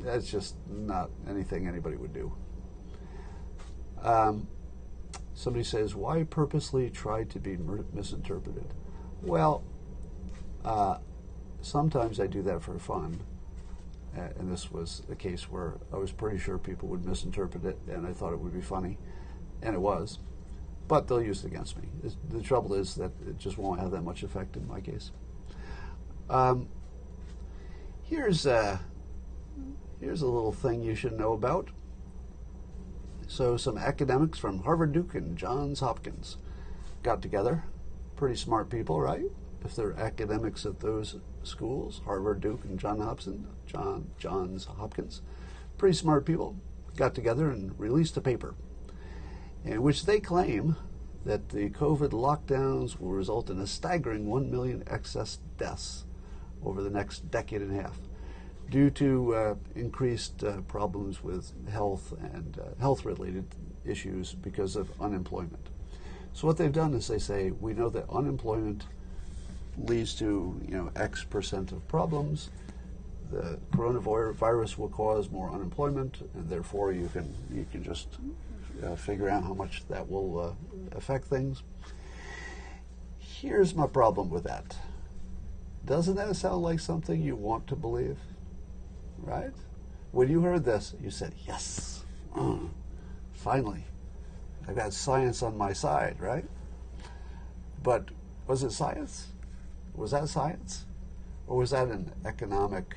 [0.00, 2.32] that's just not anything anybody would do.
[4.02, 4.48] Um,
[5.34, 7.56] somebody says, why purposely try to be
[7.92, 8.74] misinterpreted?
[9.22, 9.64] Well,
[10.64, 10.98] uh,
[11.62, 13.20] sometimes I do that for fun
[14.14, 18.06] and this was a case where I was pretty sure people would misinterpret it, and
[18.06, 18.98] I thought it would be funny,
[19.62, 20.18] and it was.
[20.86, 21.88] But they'll use it against me.
[22.30, 25.10] The trouble is that it just won't have that much effect in my case.
[26.30, 26.68] Um,
[28.08, 28.80] here's a,
[30.00, 31.70] here's a little thing you should know about.
[33.26, 36.38] So some academics from Harvard, Duke, and Johns Hopkins
[37.02, 37.64] got together.
[38.16, 39.30] Pretty smart people, right?
[39.64, 45.22] if they're academics at those schools, Harvard, Duke, and John Hopkins, John Johns Hopkins,
[45.76, 46.56] pretty smart people,
[46.96, 48.54] got together and released a paper
[49.64, 50.76] in which they claim
[51.24, 56.04] that the COVID lockdowns will result in a staggering 1 million excess deaths
[56.64, 57.98] over the next decade and a half
[58.70, 63.46] due to uh, increased uh, problems with health and uh, health related
[63.84, 65.68] issues because of unemployment.
[66.32, 68.84] So, what they've done is they say we know that unemployment
[69.78, 72.50] leads to you know X percent of problems.
[73.30, 78.08] The coronavirus will cause more unemployment, and therefore you can you can just
[78.84, 80.52] uh, figure out how much that will uh,
[80.96, 81.62] affect things.
[83.18, 84.76] Here's my problem with that.
[85.88, 88.18] Doesn't that sound like something you want to believe?
[89.16, 89.54] Right?
[90.12, 92.04] When you heard this, you said, "Yes,
[92.36, 92.68] mm,
[93.32, 93.86] finally,
[94.68, 96.44] I've got science on my side." Right?
[97.82, 98.10] But
[98.46, 99.28] was it science?
[99.94, 100.84] Was that science?
[101.46, 102.94] Or was that an economic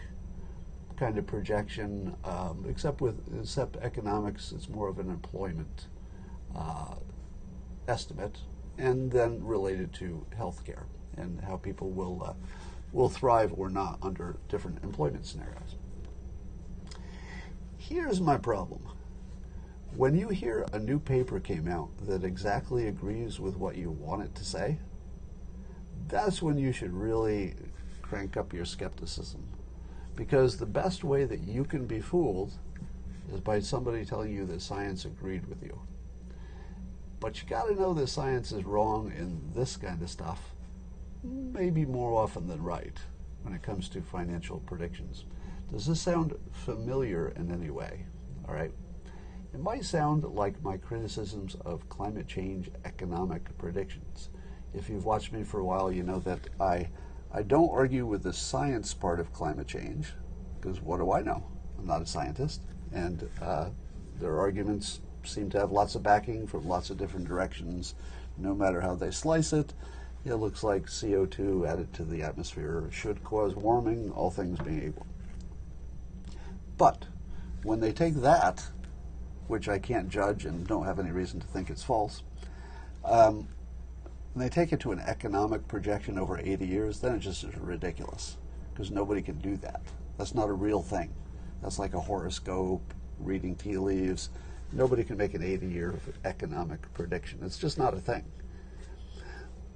[0.97, 2.17] kind of projection?
[2.25, 5.87] Um, except with except economics, it's more of an employment
[6.53, 6.95] uh,
[7.87, 8.39] estimate,
[8.77, 10.83] and then related to healthcare
[11.17, 12.33] and how people will uh,
[12.91, 15.75] will thrive or not under different employment scenarios.
[17.77, 18.81] Here's my problem.
[19.95, 24.23] When you hear a new paper came out that exactly agrees with what you want
[24.23, 24.79] it to say,
[26.07, 27.55] that's when you should really
[28.01, 29.43] crank up your skepticism.
[30.15, 32.53] Because the best way that you can be fooled
[33.33, 35.79] is by somebody telling you that science agreed with you.
[37.19, 40.55] But you got to know that science is wrong in this kind of stuff,
[41.23, 42.97] maybe more often than right
[43.43, 45.25] when it comes to financial predictions.
[45.71, 48.05] Does this sound familiar in any way?
[48.47, 48.71] All right.
[49.53, 54.29] It might sound like my criticisms of climate change economic predictions
[54.73, 56.89] if you've watched me for a while, you know that I,
[57.33, 60.13] I don't argue with the science part of climate change,
[60.59, 61.43] because what do I know?
[61.77, 62.61] I'm not a scientist,
[62.93, 63.69] and uh,
[64.19, 67.95] their arguments seem to have lots of backing from lots of different directions.
[68.37, 69.73] No matter how they slice it,
[70.25, 75.07] it looks like CO2 added to the atmosphere should cause warming, all things being equal.
[76.77, 77.05] But
[77.63, 78.65] when they take that,
[79.47, 82.23] which I can't judge and don't have any reason to think it's false,
[83.03, 83.47] um,
[84.33, 87.55] when they take it to an economic projection over 80 years, then it just is
[87.57, 88.37] ridiculous
[88.73, 89.81] because nobody can do that.
[90.17, 91.13] That's not a real thing.
[91.61, 94.29] That's like a horoscope, reading tea leaves.
[94.71, 97.39] Nobody can make an 80 year economic prediction.
[97.43, 98.23] It's just not a thing.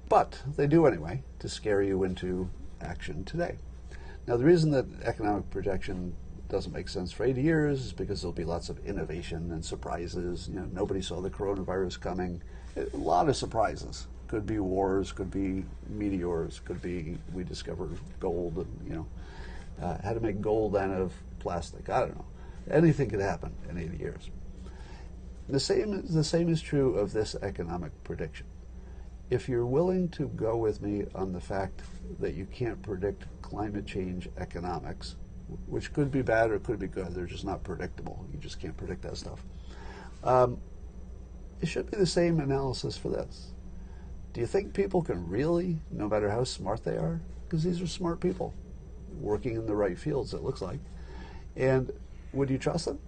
[0.08, 2.48] But they do anyway to scare you into
[2.80, 3.56] action today.
[4.26, 6.14] Now, the reason that economic projection
[6.48, 10.48] doesn't make sense for 80 years is because there'll be lots of innovation and surprises.
[10.48, 12.42] You know, nobody saw the coronavirus coming.
[12.76, 14.06] A lot of surprises.
[14.28, 17.88] Could be wars, could be meteors, could be we discover
[18.18, 19.06] gold and, you know,
[19.80, 21.88] uh, how to make gold out of plastic.
[21.88, 22.24] I don't know.
[22.70, 24.30] Anything could happen in 80 years.
[25.48, 28.46] The same, the same is true of this economic prediction.
[29.28, 31.82] If you're willing to go with me on the fact
[32.20, 35.16] that you can't predict climate change economics,
[35.66, 38.24] which could be bad or could be good, they're just not predictable.
[38.32, 39.42] You just can't predict that stuff.
[40.22, 40.58] Um,
[41.60, 43.52] it should be the same analysis for this.
[44.32, 47.86] Do you think people can really, no matter how smart they are, because these are
[47.86, 48.54] smart people
[49.20, 50.78] working in the right fields, it looks like,
[51.56, 51.90] and
[52.32, 52.98] would you trust them?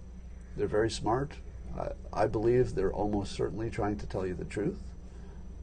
[0.57, 1.33] They're very smart.
[1.77, 4.81] I, I believe they're almost certainly trying to tell you the truth,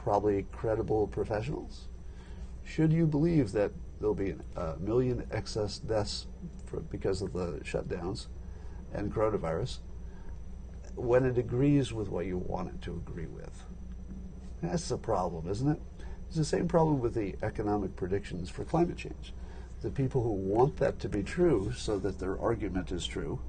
[0.07, 1.89] probably credible professionals.
[2.63, 6.29] Should you believe that there'll be a million excess deaths
[6.65, 8.29] for, because of the shutdowns
[8.95, 9.79] and coronavirus
[10.95, 13.65] when it agrees with what you want it to agree with?
[14.63, 15.83] That's the problem, isn't it?
[16.29, 19.35] It's the same problem with the economic predictions for climate change.
[19.83, 23.41] The people who want that to be true so that their argument is true,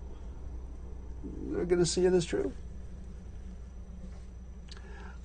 [1.52, 2.52] they're going to see it as true.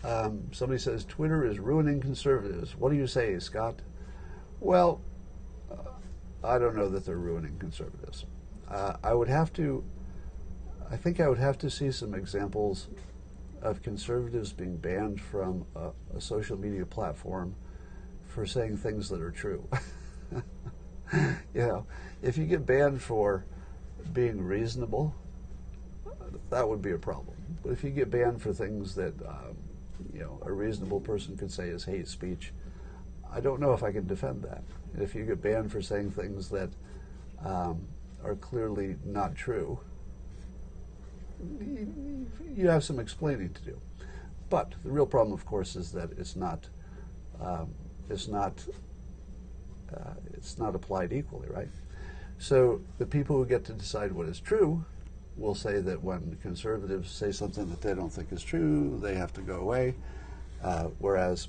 [0.05, 2.77] Um, somebody says Twitter is ruining conservatives.
[2.77, 3.81] What do you say, Scott?
[4.61, 5.01] Well,
[5.71, 5.77] uh,
[6.43, 8.27] I don't know that they're ruining conservatives.
[8.69, 9.85] Uh, I would have to,
[10.91, 12.89] I think I would have to see some examples
[13.61, 17.55] of conservatives being banned from a, a social media platform
[18.27, 19.69] for saying things that are true.
[21.13, 21.87] you know,
[22.23, 23.45] if you get banned for
[24.13, 25.15] being reasonable,
[26.51, 27.37] that would be a problem.
[27.63, 29.57] But if you get banned for things that um,
[30.13, 32.53] you know a reasonable person could say is hate speech,
[33.33, 34.63] I don't know if I can defend that.
[34.99, 36.71] If you get banned for saying things that
[37.45, 37.87] um,
[38.23, 39.81] are clearly not true,
[42.55, 43.81] you have some explaining to do.
[44.51, 46.69] But the real problem, of course, is that it's not
[47.41, 47.71] um,
[48.11, 48.65] it's not
[49.95, 51.71] uh, it's not applied equally, right?
[52.39, 54.85] So the people who get to decide what is true
[55.37, 59.33] will say that when conservatives say something that they don't think is true, they have
[59.33, 59.95] to go away.
[60.63, 61.49] Uh, whereas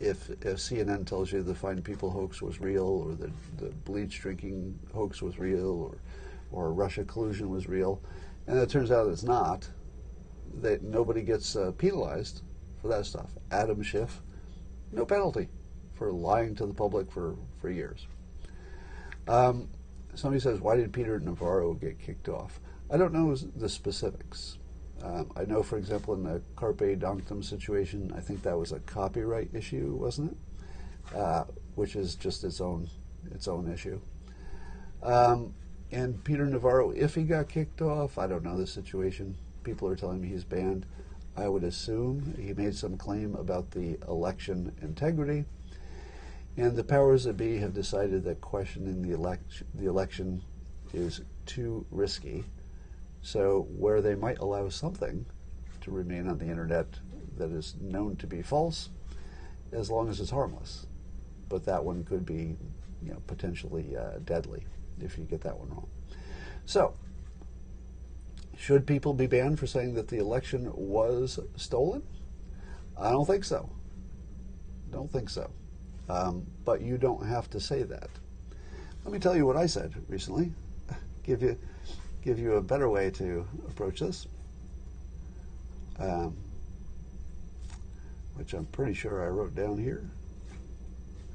[0.00, 4.20] if, if CNN tells you the Fine People hoax was real, or the, the bleach
[4.20, 5.96] drinking hoax was real, or,
[6.52, 8.00] or Russia collusion was real,
[8.46, 9.68] and it turns out it's not,
[10.60, 12.42] that nobody gets uh, penalized
[12.80, 13.30] for that stuff.
[13.50, 14.20] Adam Schiff,
[14.92, 15.48] no penalty
[15.94, 18.06] for lying to the public for, for years.
[19.26, 19.68] Um,
[20.14, 22.60] somebody says, why did Peter Navarro get kicked off?
[22.90, 24.58] I don't know the specifics.
[25.02, 28.80] Um, I know, for example, in the Carpe Donktum situation, I think that was a
[28.80, 31.16] copyright issue, wasn't it?
[31.16, 32.88] Uh, which is just its own
[33.30, 34.00] its own issue.
[35.02, 35.54] Um,
[35.92, 39.36] and Peter Navarro, if he got kicked off, I don't know the situation.
[39.62, 40.86] People are telling me he's banned.
[41.36, 45.44] I would assume he made some claim about the election integrity.
[46.56, 50.42] And the powers that be have decided that questioning the, elect- the election
[50.92, 52.44] is too risky.
[53.22, 55.26] So, where they might allow something
[55.80, 56.86] to remain on the internet
[57.36, 58.90] that is known to be false,
[59.72, 60.86] as long as it's harmless.
[61.48, 62.56] But that one could be,
[63.02, 64.66] you know, potentially uh, deadly
[65.00, 65.88] if you get that one wrong.
[66.66, 66.94] So,
[68.56, 72.02] should people be banned for saying that the election was stolen?
[72.96, 73.70] I don't think so.
[74.90, 75.50] Don't think so.
[76.08, 78.10] Um, but you don't have to say that.
[79.04, 80.52] Let me tell you what I said recently.
[81.24, 81.58] give you
[82.22, 84.26] give you a better way to approach this,
[85.98, 86.34] um,
[88.34, 90.08] which I'm pretty sure I wrote down here.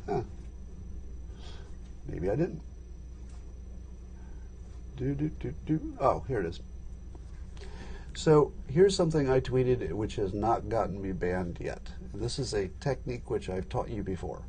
[0.08, 0.21] Huh.
[2.07, 2.61] Maybe I didn't.
[4.97, 5.93] Do do do do.
[5.99, 6.59] Oh, here it is.
[8.15, 11.82] So here's something I tweeted which has not gotten me banned yet.
[12.13, 14.43] This is a technique which I've taught you before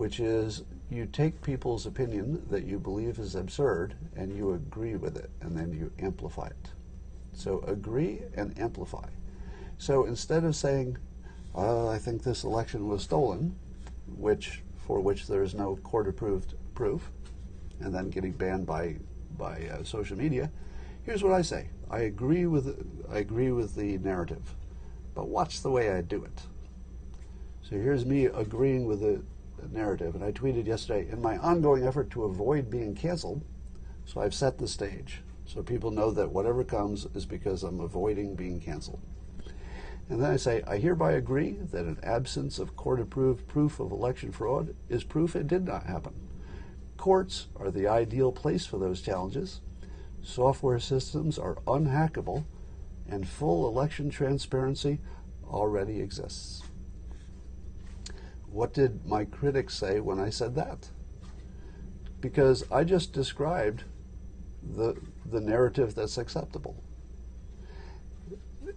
[0.00, 5.14] which is you take people's opinion that you believe is absurd and you agree with
[5.14, 6.70] it and then you amplify it.
[7.34, 9.06] So agree and amplify.
[9.76, 10.96] So instead of saying,
[11.54, 13.54] uh, I think this election was stolen,
[14.16, 17.10] which for which there is no court approved proof,
[17.78, 18.96] and then getting banned by
[19.36, 20.50] by uh, social media,
[21.02, 24.54] here's what I say: I agree with I agree with the narrative,
[25.14, 26.40] but watch the way I do it.
[27.60, 29.22] So here's me agreeing with the
[29.68, 30.14] narrative.
[30.14, 33.44] And I tweeted yesterday, in my ongoing effort to avoid being canceled,
[34.04, 35.22] so I've set the stage.
[35.44, 39.00] So people know that whatever comes is because I'm avoiding being canceled.
[40.08, 43.92] And then I say, I hereby agree that an absence of court approved proof of
[43.92, 46.14] election fraud is proof it did not happen.
[46.96, 49.60] Courts are the ideal place for those challenges.
[50.22, 52.44] Software systems are unhackable,
[53.08, 54.98] and full election transparency
[55.48, 56.62] already exists.
[58.50, 60.88] What did my critics say when I said that?
[62.20, 63.84] Because I just described
[64.62, 66.82] the, the narrative that's acceptable.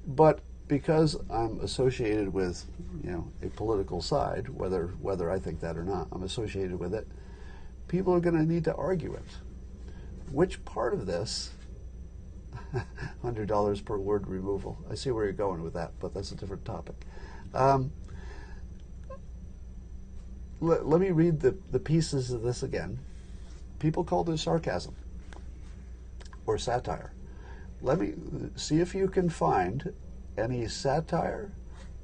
[0.06, 2.66] But because I'm associated with,
[3.04, 6.94] you know, a political side, whether whether I think that or not, I'm associated with
[6.94, 7.08] it.
[7.88, 9.26] People are going to need to argue it.
[10.32, 11.52] Which part of this,
[13.22, 14.80] hundred dollars per word removal?
[14.90, 16.96] I see where you're going with that, but that's a different topic.
[17.54, 17.92] Um,
[20.64, 22.98] let, let me read the, the pieces of this again.
[23.80, 24.96] People call this sarcasm
[26.46, 27.12] or satire.
[27.82, 28.14] Let me
[28.56, 29.94] see if you can find
[30.38, 31.52] any satire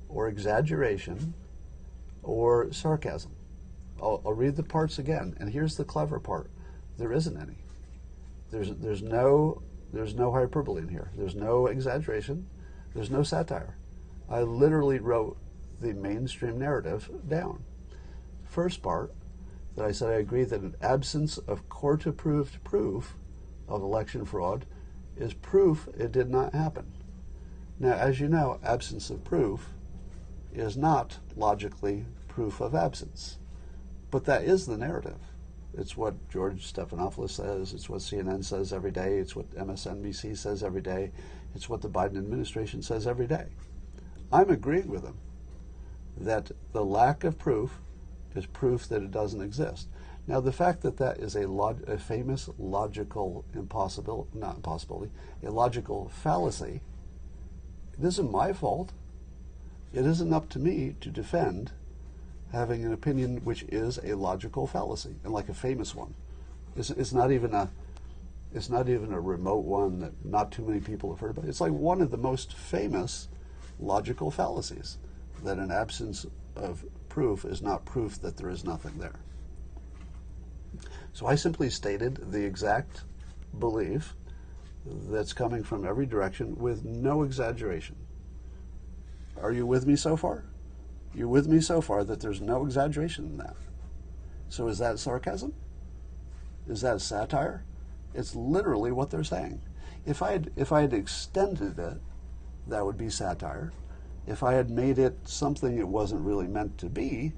[0.09, 1.33] or exaggeration
[2.21, 3.31] or sarcasm.
[4.01, 6.49] I'll, I'll, read the parts again, and here's the clever part:
[6.97, 7.57] there isn't any.
[8.51, 9.61] There's there's no
[9.93, 11.11] there's no hyperbole in here.
[11.15, 12.47] There's no exaggeration.
[12.93, 13.77] There's no satire.
[14.29, 15.37] I literally wrote
[15.81, 17.63] the mainstream narrative down.
[18.49, 19.13] First part
[19.75, 23.15] that I said I agree that an absence of court-approved proof
[23.67, 24.65] of election fraud
[25.15, 26.91] is proof it did not happen.
[27.79, 29.69] Now, as you know, absence of proof
[30.51, 33.37] is not logically proof of absence.
[34.09, 35.19] But that is the narrative.
[35.77, 37.73] It's what George Stephanopoulos says.
[37.73, 39.19] It's what CNN says every day.
[39.19, 41.11] It's what MSNBC says every day.
[41.53, 43.45] It's what the Biden administration says every day.
[44.33, 45.19] I'm agreeing with them
[46.17, 47.79] that the lack of proof
[48.35, 49.87] is proof that it doesn't exist.
[50.27, 55.11] Now, the fact that that is a, log- a famous logical impossibility, not impossibility,
[55.43, 56.81] a logical fallacy,
[57.97, 58.93] it isn't my fault.
[59.93, 61.71] It isn't up to me to defend
[62.51, 66.13] having an opinion which is a logical fallacy and like a famous one.
[66.75, 67.69] It's, it's not even a
[68.53, 71.45] it's not even a remote one that not too many people have heard about.
[71.45, 73.27] It's like one of the most famous
[73.79, 74.97] logical fallacies
[75.43, 76.25] that an absence
[76.55, 79.19] of proof is not proof that there is nothing there.
[81.13, 83.03] So I simply stated the exact
[83.57, 84.15] belief
[84.85, 87.95] that's coming from every direction with no exaggeration.
[89.41, 90.45] Are you with me so far?
[91.13, 93.55] You're with me so far that there's no exaggeration in that.
[94.49, 95.53] So is that sarcasm?
[96.67, 97.63] Is that satire?
[98.13, 99.61] It's literally what they're saying.
[100.05, 101.97] If I had, if I had extended it,
[102.67, 103.71] that would be satire.
[104.29, 107.33] If I had made it something it wasn't really meant to be,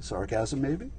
[0.00, 0.90] sarcasm maybe.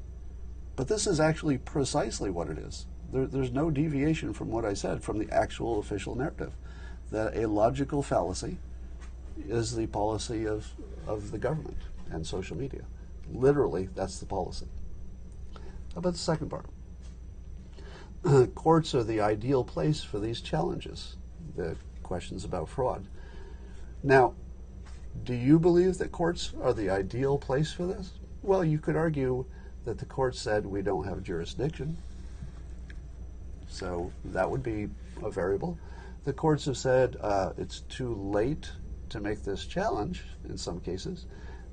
[0.78, 2.86] But this is actually precisely what it is.
[3.12, 6.54] There, there's no deviation from what I said from the actual official narrative.
[7.12, 8.58] That a logical fallacy
[9.50, 10.66] is the policy of,
[11.06, 12.84] of the government and social media.
[13.34, 14.68] Literally, that's the policy.
[15.94, 16.68] How about the second part?
[18.56, 21.18] Courts are the ideal place for these challenges,
[21.58, 23.06] the questions about fraud.
[24.04, 24.36] Now,
[25.24, 28.12] do you believe that courts are the ideal place for this?
[28.41, 29.45] Well, you could argue
[29.86, 31.97] that the court said we don't have jurisdiction.
[33.68, 34.89] So that would be
[35.24, 35.78] a variable.
[36.26, 38.72] The courts have said uh, it's too late
[39.10, 41.26] to make this challenge in some cases.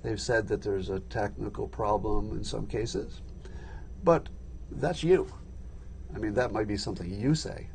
[0.03, 3.21] They've said that there's a technical problem in some cases.
[4.05, 4.29] But
[4.71, 5.33] that's you.
[6.15, 7.67] I mean, that might be something you say,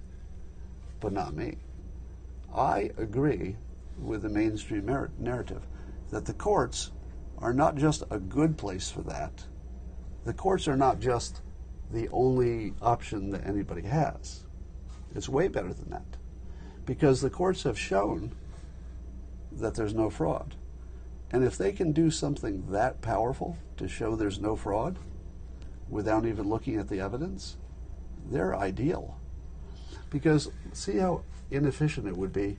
[0.99, 1.57] but not me.
[2.55, 3.57] I agree
[4.01, 4.85] with the mainstream
[5.19, 5.67] narrative
[6.09, 6.91] that the courts
[7.37, 9.45] are not just a good place for that.
[10.25, 11.41] The courts are not just
[11.91, 14.43] the only option that anybody has.
[15.15, 16.17] It's way better than that.
[16.85, 18.31] Because the courts have shown
[19.51, 20.55] that there's no fraud.
[21.31, 24.97] And if they can do something that powerful to show there's no fraud
[25.89, 27.57] without even looking at the evidence,
[28.29, 29.17] they're ideal.
[30.09, 32.57] Because see how inefficient it would be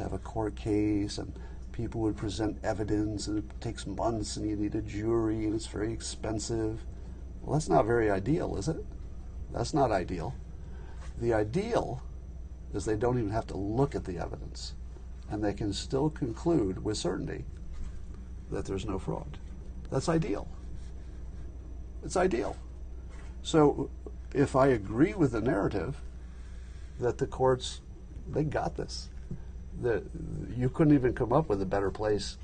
[0.00, 1.32] to have a court case and
[1.72, 5.66] people would present evidence and it takes months and you need a jury and it's
[5.66, 6.84] very expensive.
[7.42, 8.84] Well, that's not very ideal, is it?
[9.52, 10.34] That's not ideal.
[11.20, 12.02] The ideal
[12.72, 14.74] is they don't even have to look at the evidence
[15.30, 17.44] and they can still conclude with certainty
[18.50, 19.38] that there's no fraud.
[19.90, 20.48] That's ideal.
[22.02, 22.56] It's ideal.
[23.42, 23.90] So
[24.34, 26.00] if I agree with the narrative
[26.98, 27.80] that the courts,
[28.28, 29.08] they got this,
[29.80, 30.04] that
[30.56, 32.36] you couldn't even come up with a better place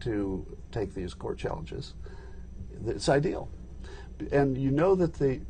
[0.00, 1.94] to take these court challenges,
[2.86, 3.48] it's ideal.
[4.32, 5.40] And you know that the,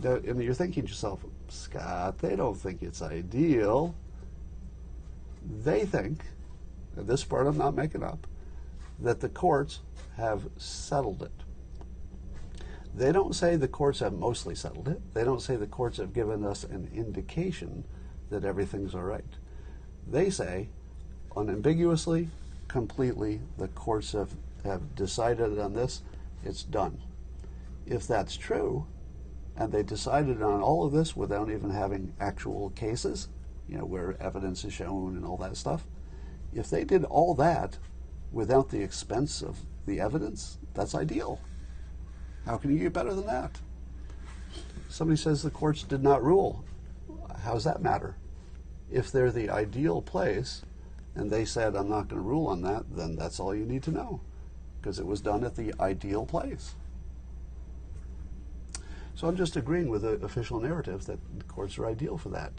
[0.00, 3.94] the and you're thinking to yourself, Scott, they don't think it's ideal.
[5.62, 6.22] They think,
[6.96, 8.26] and this part I'm not making up,
[9.00, 9.80] that the courts
[10.16, 11.32] have settled it.
[12.94, 15.00] They don't say the courts have mostly settled it.
[15.14, 17.84] They don't say the courts have given us an indication
[18.30, 19.24] that everything's all right.
[20.06, 20.68] They say,
[21.36, 22.28] unambiguously,
[22.68, 24.30] completely, the courts have,
[24.64, 26.02] have decided on this,
[26.44, 27.00] it's done.
[27.86, 28.86] If that's true,
[29.56, 33.28] and they decided on all of this without even having actual cases,
[33.68, 35.86] you know, where evidence is shown and all that stuff,
[36.52, 37.78] if they did all that
[38.32, 41.40] without the expense of the evidence, that's ideal.
[42.46, 43.60] How can you get better than that?
[44.88, 46.64] Somebody says the courts did not rule.
[47.42, 48.16] How does that matter?
[48.90, 50.62] If they're the ideal place
[51.14, 53.82] and they said, I'm not going to rule on that, then that's all you need
[53.84, 54.20] to know
[54.80, 56.74] because it was done at the ideal place.
[59.14, 62.52] So I'm just agreeing with the official narrative that the courts are ideal for that.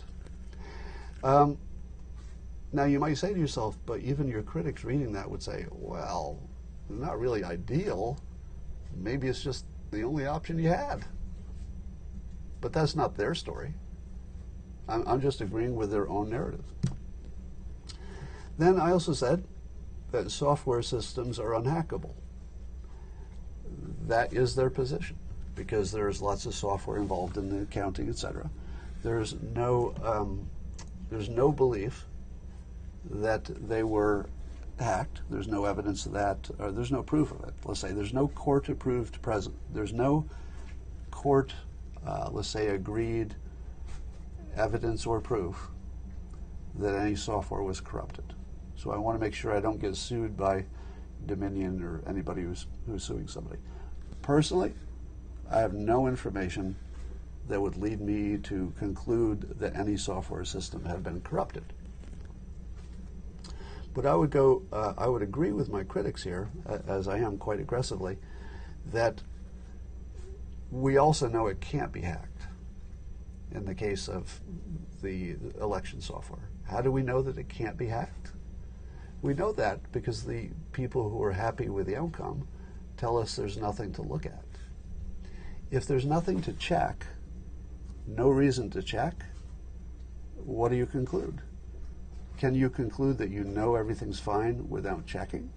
[1.23, 1.57] Um,
[2.71, 6.39] now you might say to yourself, but even your critics reading that would say, well,
[6.89, 8.19] not really ideal.
[8.95, 11.05] Maybe it's just the only option you had.
[12.61, 13.73] But that's not their story.
[14.87, 16.65] I'm, I'm just agreeing with their own narrative.
[18.57, 19.43] Then I also said
[20.11, 22.13] that software systems are unhackable.
[24.07, 25.17] That is their position
[25.55, 28.49] because there's lots of software involved in the accounting, etc.
[29.03, 30.47] There's no um,
[31.09, 32.05] there's no belief
[33.09, 34.27] that they were
[34.79, 35.21] hacked.
[35.29, 37.53] There's no evidence of that, or there's no proof of it.
[37.65, 39.55] Let's say there's no court approved present.
[39.73, 40.25] There's no
[41.11, 41.53] court,
[42.05, 43.35] uh, let's say, agreed
[44.55, 45.69] evidence or proof
[46.75, 48.33] that any software was corrupted.
[48.75, 50.65] So I want to make sure I don't get sued by
[51.25, 53.59] Dominion or anybody who's who's suing somebody.
[54.21, 54.73] Personally,
[55.49, 56.75] I have no information
[57.47, 61.63] that would lead me to conclude that any software system had been corrupted.
[63.93, 66.49] But I would go, uh, I would agree with my critics here,
[66.87, 68.17] as I am quite aggressively,
[68.91, 69.21] that
[70.71, 72.34] we also know it can't be hacked
[73.55, 74.41] in the case of
[75.01, 76.49] the election software.
[76.63, 78.31] How do we know that it can't be hacked?
[79.21, 82.47] We know that because the people who are happy with the outcome
[82.97, 84.43] tell us there's nothing to look at.
[85.71, 87.05] If there's nothing to check,
[88.07, 89.23] no reason to check,
[90.35, 91.41] what do you conclude?
[92.37, 95.49] Can you conclude that you know everything's fine without checking?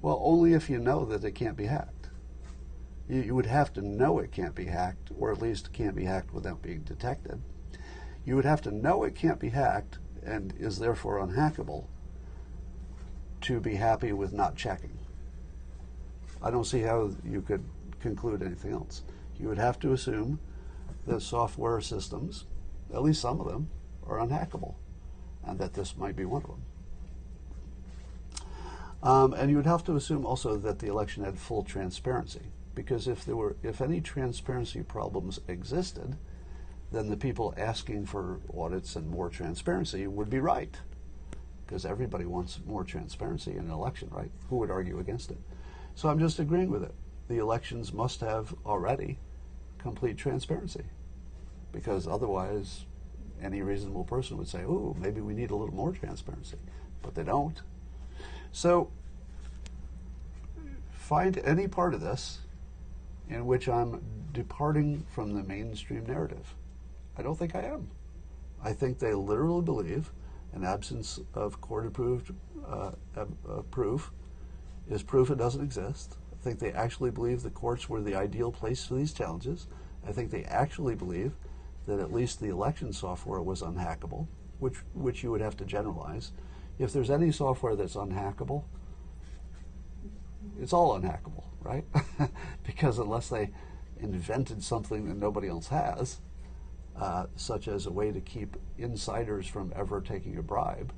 [0.00, 1.95] Well, only if you know that it can't be hacked.
[3.08, 6.04] You, you, would have to know it can't be hacked, or at least can't be
[6.04, 7.40] hacked without being detected.
[8.24, 11.86] You would have to know it can't be hacked and is therefore unhackable
[13.42, 14.98] to be happy with not checking.
[16.42, 17.64] I don't see how you could
[18.00, 19.02] conclude anything else.
[19.38, 20.40] You would have to assume
[21.06, 22.44] that software systems,
[22.92, 23.70] at least some of them,
[24.06, 24.74] are unhackable
[25.46, 26.62] and that this might be one of them.
[29.02, 33.08] Um, and you would have to assume also that the election had full transparency, because
[33.08, 36.14] if there were, if any transparency problems existed,
[36.92, 40.76] then the people asking for audits and more transparency would be right,
[41.66, 44.30] because everybody wants more transparency in an election, right?
[44.48, 45.38] Who would argue against it?
[45.96, 46.94] So I'm just agreeing with it.
[47.28, 49.18] The elections must have already
[49.78, 50.84] complete transparency,
[51.72, 52.84] because otherwise
[53.42, 56.58] any reasonable person would say, oh, maybe we need a little more transparency.
[57.02, 57.60] But they don't.
[58.52, 58.90] So
[60.92, 62.40] find any part of this
[63.28, 64.02] in which I'm
[64.32, 66.54] departing from the mainstream narrative.
[67.16, 67.90] I don't think I am.
[68.62, 70.12] I think they literally believe
[70.52, 72.32] an absence of court approved
[72.66, 73.24] uh, uh,
[73.70, 74.10] proof
[74.88, 76.16] is proof it doesn't exist.
[76.32, 79.66] I think they actually believe the courts were the ideal place for these challenges.
[80.06, 81.32] I think they actually believe
[81.86, 84.26] that at least the election software was unhackable,
[84.58, 86.32] which, which you would have to generalize.
[86.78, 88.64] If there's any software that's unhackable,
[90.60, 91.84] it's all unhackable, right?
[92.64, 93.50] because unless they
[93.98, 96.20] invented something that nobody else has,
[96.98, 100.92] uh, such as a way to keep insiders from ever taking a bribe,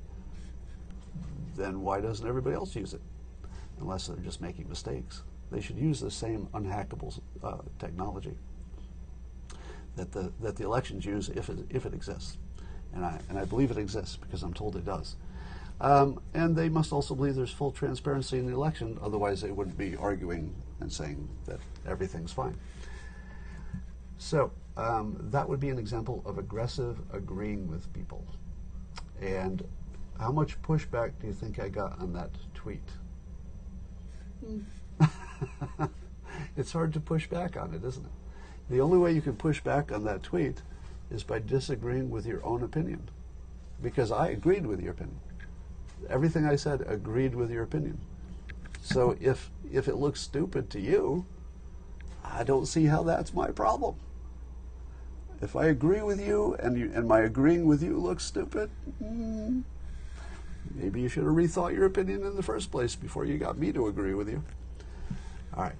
[1.55, 3.01] then why doesn't everybody else use it?
[3.79, 5.23] Unless they're just making mistakes.
[5.51, 8.37] They should use the same unhackable uh, technology
[9.95, 12.37] that the, that the elections use if it, if it exists.
[12.93, 15.15] And I, and I believe it exists because I'm told it does.
[15.81, 19.77] Um, and they must also believe there's full transparency in the election, otherwise, they wouldn't
[19.77, 22.57] be arguing and saying that everything's fine.
[24.17, 28.25] So, um, that would be an example of aggressive agreeing with people.
[29.21, 29.63] And
[30.19, 32.89] how much pushback do you think I got on that tweet?
[34.45, 34.63] Mm.
[36.57, 38.11] it's hard to push back on it, isn't it?
[38.69, 40.61] The only way you can push back on that tweet
[41.09, 43.09] is by disagreeing with your own opinion.
[43.81, 45.19] Because I agreed with your opinion.
[46.09, 47.99] Everything I said agreed with your opinion.
[48.81, 51.25] So if if it looks stupid to you,
[52.23, 53.95] I don't see how that's my problem.
[55.41, 58.69] If I agree with you and you, and my agreeing with you looks stupid,
[59.01, 59.63] mm,
[60.75, 63.71] maybe you should have rethought your opinion in the first place before you got me
[63.71, 64.43] to agree with you.
[65.55, 65.75] All right.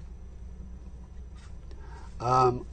[2.20, 2.66] Um,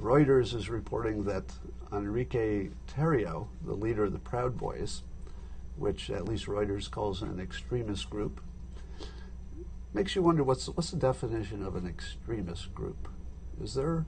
[0.00, 1.44] Reuters is reporting that
[1.92, 5.02] Enrique Tarrio, the leader of the Proud Boys,
[5.78, 8.40] which at least Reuters calls an extremist group,
[9.94, 13.08] makes you wonder what's what's the definition of an extremist group?
[13.62, 14.06] Is there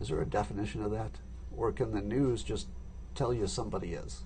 [0.00, 1.20] is there a definition of that,
[1.56, 2.68] or can the news just
[3.14, 4.22] tell you somebody is?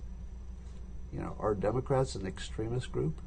[1.11, 3.21] You know, are Democrats an extremist group?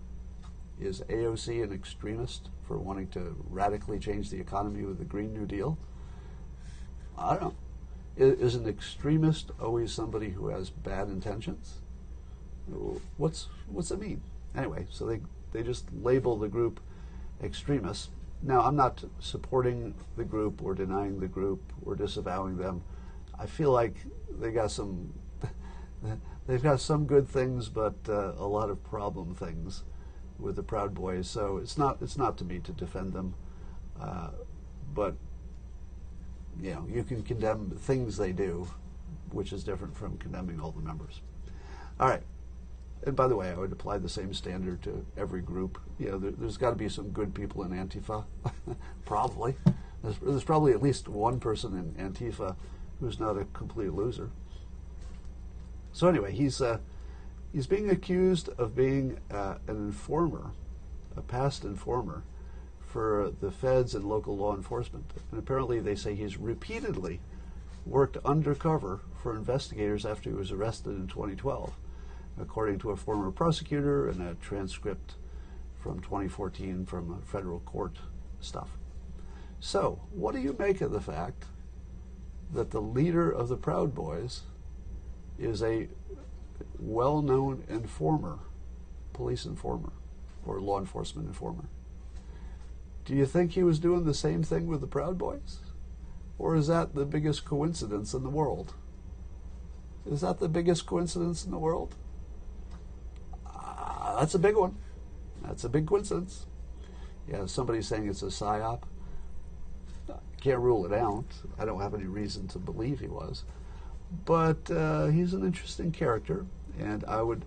[0.81, 5.47] Is AOC an extremist for wanting to radically change the economy with the Green New
[5.47, 5.79] Deal?
[7.19, 7.55] I don't know.
[8.17, 11.80] Is, an extremist always somebody who has bad intentions?
[13.17, 14.23] What's what's it mean?
[14.57, 15.21] Anyway, so they
[15.53, 16.81] they just label the group
[17.43, 18.11] extremists.
[18.43, 22.83] Now, I'm not supporting the group or denying the group or disavowing them.
[23.39, 23.95] I feel like
[24.31, 25.13] they got some,
[26.47, 29.83] they've got some good things, but uh, a lot of problem things
[30.39, 31.29] with the Proud Boys.
[31.29, 33.35] So it's not it's not to me to defend them,
[34.01, 34.31] uh,
[34.95, 35.17] but
[36.61, 38.67] you know you can condemn things they do,
[39.33, 41.21] which is different from condemning all the members.
[41.99, 42.23] All right.
[43.05, 45.81] And by the way, I would apply the same standard to every group.
[45.99, 48.25] You know, there, has got to be some good people in Antifa,
[49.07, 49.55] probably.
[50.03, 52.57] There's, there's, probably at least one person in Antifa
[53.01, 54.31] who's not a complete loser.
[55.93, 56.79] So anyway, he's uh,
[57.53, 60.53] he's being accused of being uh, an informer,
[61.17, 62.23] a past informer,
[62.87, 65.11] for the feds and local law enforcement.
[65.31, 67.21] And apparently, they say he's repeatedly
[67.87, 71.73] worked undercover for investigators after he was arrested in 2012
[72.41, 75.15] according to a former prosecutor and a transcript
[75.79, 77.97] from 2014 from a federal court
[78.41, 78.71] stuff.
[79.61, 81.45] So, what do you make of the fact
[82.53, 84.43] that the leader of the Proud Boys
[85.39, 85.89] is a
[86.79, 88.39] well known informer,
[89.13, 89.93] police informer,
[90.45, 91.69] or law enforcement informer?
[93.05, 95.59] Do you think he was doing the same thing with the Proud Boys?
[96.39, 98.75] Or is that the biggest coincidence in the world?
[100.07, 101.97] Is that the biggest coincidence in the world?
[104.21, 104.77] That's a big one.
[105.43, 106.47] That's a big coincidence.
[107.27, 108.83] Yeah, somebody's saying it's a psyop.
[110.43, 111.25] Can't rule it out.
[111.59, 113.45] I don't have any reason to believe he was,
[114.27, 116.45] but uh, he's an interesting character,
[116.79, 117.45] and I would,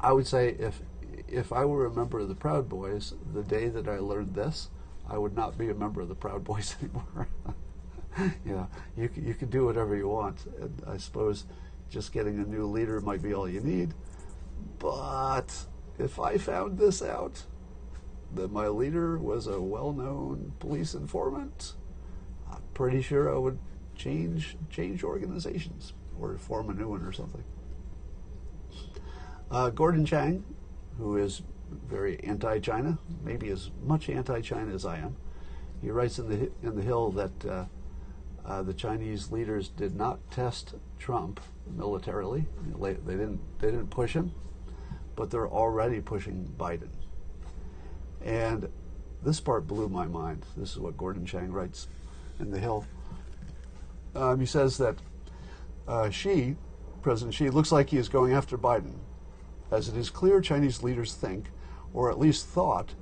[0.00, 0.80] I would say if
[1.28, 4.70] if I were a member of the Proud Boys, the day that I learned this,
[5.08, 7.28] I would not be a member of the Proud Boys anymore.
[8.44, 11.44] you know, you you can do whatever you want, and I suppose
[11.90, 13.94] just getting a new leader might be all you need.
[14.84, 15.64] But
[15.98, 17.44] if I found this out,
[18.34, 21.72] that my leader was a well known police informant,
[22.52, 23.58] I'm pretty sure I would
[23.96, 27.44] change change organizations or form a new one or something.
[29.50, 30.44] Uh, Gordon Chang,
[30.98, 31.40] who is
[31.88, 35.16] very anti-China, maybe as much anti-China as I am,
[35.80, 37.64] he writes in the in the Hill that uh,
[38.44, 41.40] uh, the Chinese leaders did not test Trump
[41.74, 42.44] militarily.
[42.78, 44.34] They didn't they didn't push him
[45.16, 46.88] but they're already pushing Biden.
[48.24, 48.68] And
[49.22, 50.44] this part blew my mind.
[50.56, 51.88] This is what Gordon Chang writes
[52.40, 52.86] in The Hill.
[54.14, 54.96] Um, he says that
[55.88, 56.56] uh, Xi,
[57.02, 58.94] President Xi, looks like he is going after Biden,
[59.70, 61.46] as it is clear Chinese leaders think,
[61.92, 62.94] or at least thought,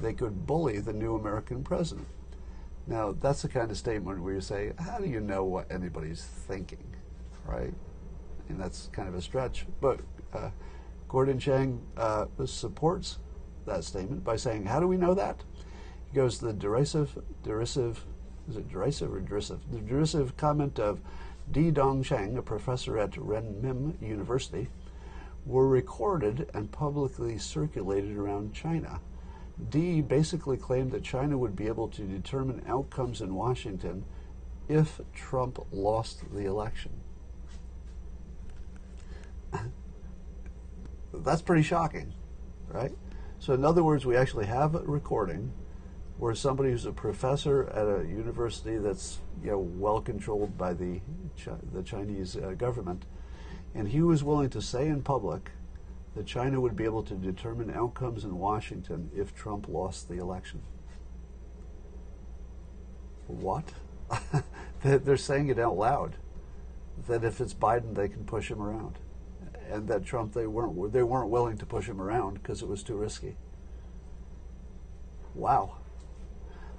[0.00, 2.06] they could bully the new American president.
[2.86, 6.24] Now, that's the kind of statement where you say, how do you know what anybody's
[6.24, 6.84] thinking,
[7.46, 7.72] right?
[8.48, 9.66] And that's kind of a stretch.
[9.80, 10.00] But
[10.32, 10.50] uh,
[11.10, 13.18] Gordon Chang uh, supports
[13.66, 15.42] that statement by saying, "How do we know that?"
[16.08, 18.06] He goes, "The derisive, derisive,
[18.48, 19.72] is it derisive or derisive?
[19.72, 21.00] The derisive comment of
[21.50, 24.68] Di Dongsheng, a professor at Renmin University,
[25.44, 29.00] were recorded and publicly circulated around China.
[29.68, 34.04] Di basically claimed that China would be able to determine outcomes in Washington
[34.68, 36.92] if Trump lost the election."
[41.24, 42.12] that's pretty shocking,
[42.68, 42.92] right?
[43.38, 45.52] So, in other words, we actually have a recording
[46.18, 51.00] where somebody who's a professor at a university that's you know well controlled by the
[51.72, 53.06] the Chinese uh, government,
[53.74, 55.50] and he was willing to say in public
[56.14, 60.60] that China would be able to determine outcomes in Washington if Trump lost the election.
[63.26, 63.72] What?
[64.82, 66.16] They're saying it out loud.
[67.06, 68.98] that if it's Biden, they can push him around,
[69.70, 72.82] and that Trump they weren't they weren't willing to push him around because it was
[72.82, 73.36] too risky.
[75.34, 75.76] Wow.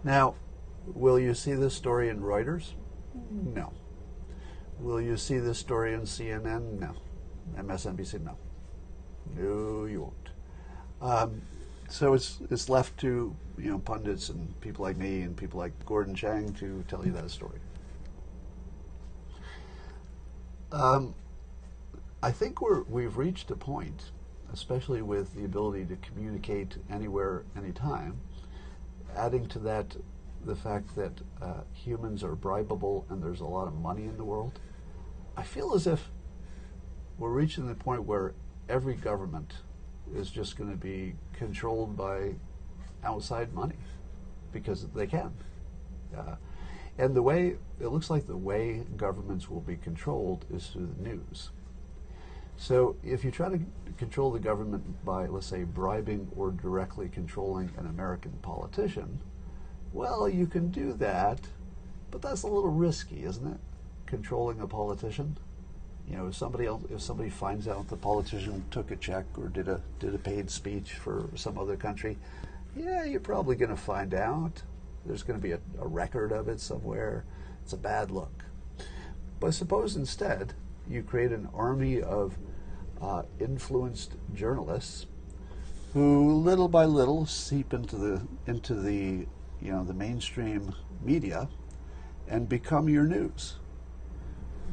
[0.04, 0.36] Now,
[0.86, 2.74] will you see this story in Reuters?
[3.32, 3.72] No.
[4.80, 6.80] Will you see this story in CNN?
[6.80, 6.94] No.
[7.56, 8.22] MSNBC?
[8.22, 8.38] No.
[9.36, 10.30] No, you won't.
[11.02, 11.42] Um,
[11.90, 15.74] so it's it's left to you know pundits and people like me and people like
[15.86, 17.60] Gordon Chang to tell you that story.
[20.72, 21.14] Um,
[22.24, 24.12] I think we're we've reached a point,
[24.54, 28.22] especially with the ability to communicate anywhere, anytime.
[29.16, 29.98] Adding to that,
[30.46, 34.24] the fact that uh, humans are bribable and there's a lot of money in the
[34.24, 34.60] world.
[35.36, 36.10] I feel as if
[37.18, 38.34] we're reaching the point where
[38.70, 39.54] every government
[40.14, 42.36] is just going to be controlled by
[43.04, 43.78] outside money
[44.52, 45.34] because they can.
[46.16, 46.36] Uh,
[47.00, 51.10] and the way it looks like the way governments will be controlled is through the
[51.10, 51.50] news.
[52.62, 53.60] So if you try to
[53.98, 59.20] control the government by, let's say, bribing or directly controlling an American politician,
[59.94, 61.40] well, you can do that,
[62.12, 63.60] but that's a little risky, isn't it?
[64.06, 65.38] Controlling a politician.
[66.08, 69.48] You know, if somebody else, if somebody finds out the politician took a check or
[69.48, 72.16] did a did a paid speech for some other country,
[72.76, 74.62] yeah, you're probably going to find out.
[75.08, 77.26] There's going to be a, a record of it somewhere.
[77.64, 78.44] It's a bad look.
[79.40, 80.54] But suppose instead
[80.88, 82.38] you create an army of
[83.02, 85.08] uh, influenced journalists
[85.94, 89.28] who, little by little, seep into the into the
[89.62, 91.50] you know the mainstream media
[92.28, 93.58] and become your news.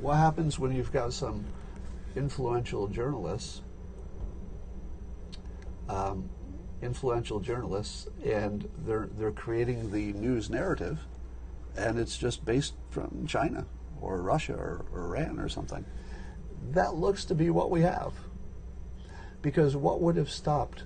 [0.01, 1.45] What happens when you've got some
[2.15, 3.63] influential journalists,
[5.89, 6.29] um,
[6.83, 11.01] influential journalists, and they're they're creating the news narrative,
[11.77, 13.67] and it's just based from China
[14.01, 15.85] or Russia or, or Iran or something.
[16.71, 18.13] That looks to be what we have.
[19.43, 20.85] Because what would have stopped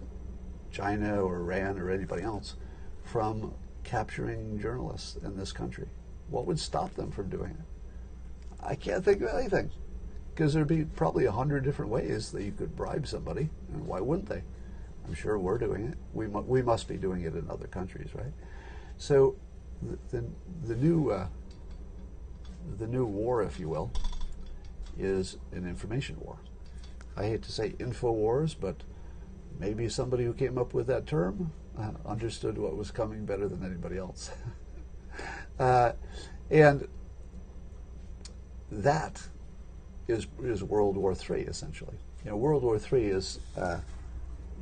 [0.71, 2.57] China or Iran or anybody else
[3.05, 3.55] from
[3.85, 5.89] capturing journalists in this country?
[6.29, 8.63] What would stop them from doing it?
[8.63, 9.71] I can't think of anything.
[10.35, 14.01] Because there'd be probably a hundred different ways that you could bribe somebody, and why
[14.01, 14.43] wouldn't they?
[15.07, 15.99] I'm sure we're doing it.
[16.15, 18.33] We, mu- we must be doing it in other countries, right?
[18.97, 19.37] So
[19.83, 20.25] the, the,
[20.69, 21.27] the new uh,
[22.79, 23.91] the new war, if you will,
[24.99, 26.39] is an information war.
[27.17, 28.77] I hate to say info wars, but
[29.59, 33.65] maybe somebody who came up with that term uh, understood what was coming better than
[33.65, 34.31] anybody else.
[35.59, 35.93] uh,
[36.51, 36.87] and
[38.71, 39.23] that
[40.09, 41.97] is is World War III essentially.
[42.25, 43.79] You know, World War III is uh,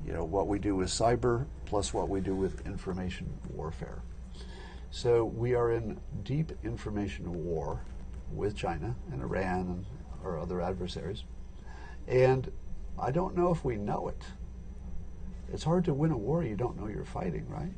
[0.04, 4.02] you know what we do with cyber plus what we do with information warfare.
[4.90, 7.80] So we are in deep information war
[8.32, 9.86] with China and Iran and
[10.24, 11.24] our other adversaries,
[12.06, 12.50] and
[12.98, 14.22] I don't know if we know it.
[15.52, 17.72] It's hard to win a war you don't know you're fighting, right?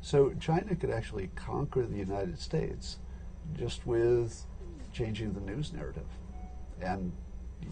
[0.00, 2.98] So China could actually conquer the United States
[3.56, 4.44] just with
[4.92, 6.06] changing the news narrative.
[6.80, 7.12] And,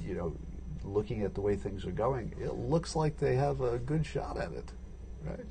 [0.01, 0.37] you know,
[0.85, 4.37] looking at the way things are going, it looks like they have a good shot
[4.39, 4.73] at it,
[5.25, 5.47] right?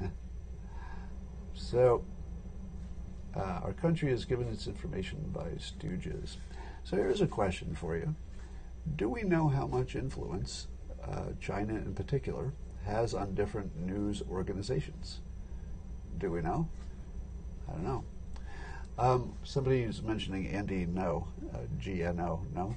[1.54, 2.04] so,
[3.36, 6.36] uh, our country is given its information by stooges.
[6.84, 8.14] So, here's a question for you
[8.96, 10.68] Do we know how much influence
[11.04, 12.52] uh, China in particular
[12.84, 15.20] has on different news organizations?
[16.18, 16.68] Do we know?
[17.68, 18.04] I don't know.
[18.98, 22.74] Um, somebody is mentioning Andy Ngo, uh, GNO, no.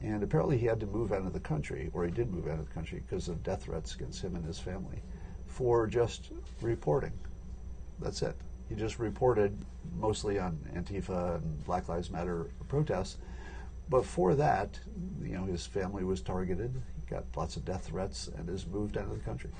[0.00, 2.58] And apparently he had to move out of the country, or he did move out
[2.58, 5.02] of the country because of death threats against him and his family
[5.46, 6.30] for just
[6.62, 7.12] reporting.
[7.98, 8.36] That's it.
[8.70, 9.58] He just reported
[9.98, 13.18] mostly on Antifa and Black Lives Matter protests.
[13.90, 14.78] But for that,
[15.20, 16.80] you know, his family was targeted.
[17.00, 19.50] He got lots of death threats and has moved out of the country.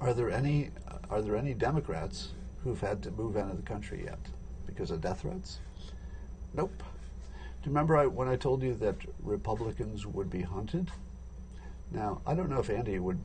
[0.00, 0.70] Are there any
[1.10, 2.28] are there any Democrats
[2.62, 4.20] who've had to move out of the country yet
[4.66, 5.58] because of death threats?
[6.54, 6.72] Nope.
[6.78, 6.84] Do
[7.64, 8.94] you remember I, when I told you that
[9.24, 10.92] Republicans would be hunted?
[11.90, 13.18] Now, I don't know if Andy would,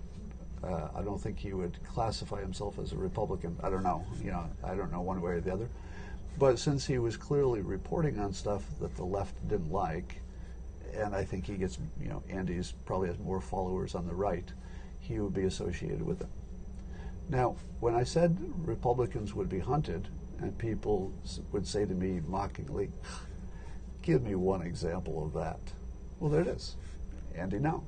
[0.64, 3.58] uh, I don't think he would classify himself as a Republican.
[3.62, 4.06] I don't know.
[4.24, 5.70] You know, I don't know one way or the other.
[6.40, 10.22] But since he was clearly reporting on stuff that the left didn't like,
[10.96, 14.52] and I think he gets, you know, Andy's probably has more followers on the right,
[15.00, 16.28] he would be associated with it.
[17.30, 20.08] Now, when I said Republicans would be hunted,
[20.40, 21.14] and people
[21.52, 22.90] would say to me mockingly,
[24.04, 25.60] Give me one example of that.
[26.20, 26.76] Well, there it is.
[27.36, 27.84] Andy Ngo.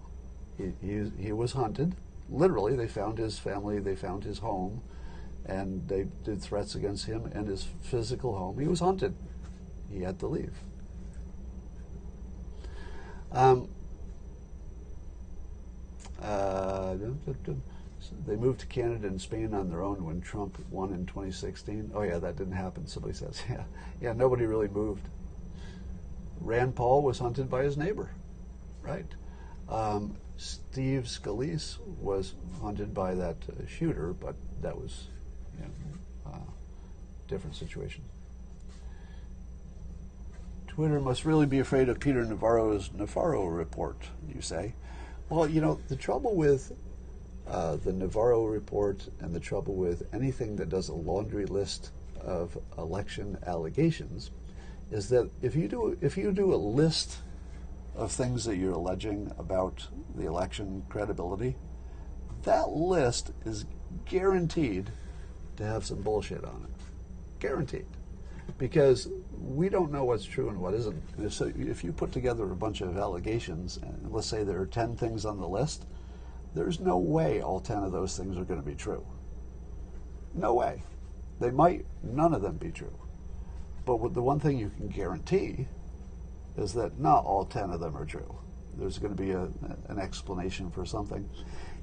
[0.57, 1.93] He, he, he was hunted.
[2.29, 4.81] Literally, they found his family, they found his home,
[5.45, 8.59] and they did threats against him and his physical home.
[8.59, 9.15] He was hunted.
[9.91, 10.53] he had to leave.
[13.31, 13.67] Um,
[16.21, 16.95] uh,
[18.25, 21.91] they moved to Canada and Spain on their own when Trump won in 2016.
[21.93, 22.87] Oh yeah, that didn't happen.
[22.87, 23.63] Somebody says, yeah,
[24.01, 25.07] yeah, nobody really moved.
[26.39, 28.09] Rand Paul was hunted by his neighbor,
[28.81, 29.05] right?
[29.69, 35.07] Um, Steve Scalise was hunted by that uh, shooter, but that was,
[35.57, 36.51] you know, uh,
[37.27, 38.03] different situation.
[40.67, 43.95] Twitter must really be afraid of Peter Navarro's Navarro report,
[44.27, 44.73] you say.
[45.29, 46.73] Well, you know, the trouble with
[47.47, 52.57] uh, the Navarro report and the trouble with anything that does a laundry list of
[52.77, 54.31] election allegations
[54.91, 57.19] is that if you do if you do a list
[57.95, 61.55] of things that you're alleging about the election credibility,
[62.43, 63.65] that list is
[64.05, 64.91] guaranteed
[65.57, 67.39] to have some bullshit on it.
[67.39, 67.85] Guaranteed.
[68.57, 69.07] Because
[69.39, 71.31] we don't know what's true and what isn't.
[71.31, 74.95] So if you put together a bunch of allegations, and let's say there are 10
[74.95, 75.85] things on the list,
[76.53, 79.05] there's no way all 10 of those things are going to be true.
[80.33, 80.83] No way.
[81.39, 82.97] They might none of them be true.
[83.85, 85.67] But the one thing you can guarantee
[86.57, 88.35] is that not all 10 of them are true.
[88.77, 89.47] There's going to be a,
[89.87, 91.29] an explanation for something.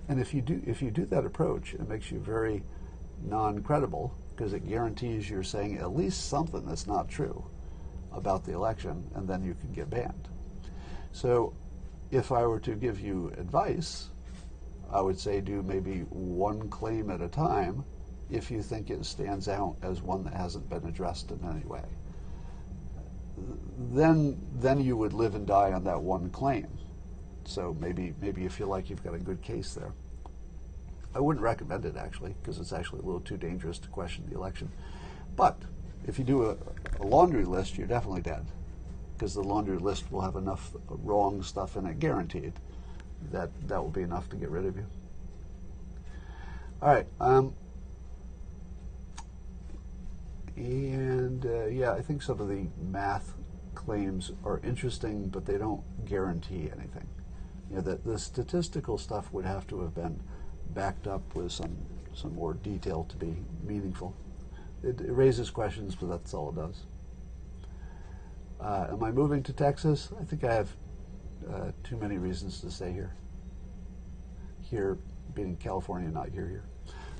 [0.08, 2.62] And if you do if you do that approach, it makes you very
[3.24, 7.44] non-credible because it guarantees you're saying at least something that's not true
[8.12, 10.28] about the election and then you can get banned.
[11.12, 11.54] So
[12.10, 14.08] if I were to give you advice,
[14.90, 17.84] I would say do maybe one claim at a time
[18.30, 21.84] if you think it stands out as one that hasn't been addressed in any way.
[23.92, 26.68] Then, then you would live and die on that one claim.
[27.44, 29.92] So maybe, maybe you feel like you've got a good case there.
[31.14, 34.36] I wouldn't recommend it actually, because it's actually a little too dangerous to question the
[34.36, 34.70] election.
[35.36, 35.60] But
[36.06, 36.56] if you do a,
[37.00, 38.46] a laundry list, you're definitely dead,
[39.14, 42.54] because the laundry list will have enough wrong stuff in it, guaranteed,
[43.30, 44.86] that that will be enough to get rid of you.
[46.80, 47.06] All right.
[47.20, 47.54] Um,
[50.56, 53.34] and uh, yeah, I think some of the math
[53.74, 57.08] claims are interesting, but they don't guarantee anything.
[57.70, 60.20] You know, the, the statistical stuff would have to have been
[60.70, 61.76] backed up with some,
[62.14, 63.34] some more detail to be
[63.64, 64.14] meaningful.
[64.82, 66.82] It, it raises questions, but that's all it does.
[68.60, 70.12] Uh, am I moving to Texas?
[70.20, 70.68] I think I have
[71.52, 73.14] uh, too many reasons to stay here.
[74.60, 74.98] Here
[75.34, 76.64] being in California, not here here.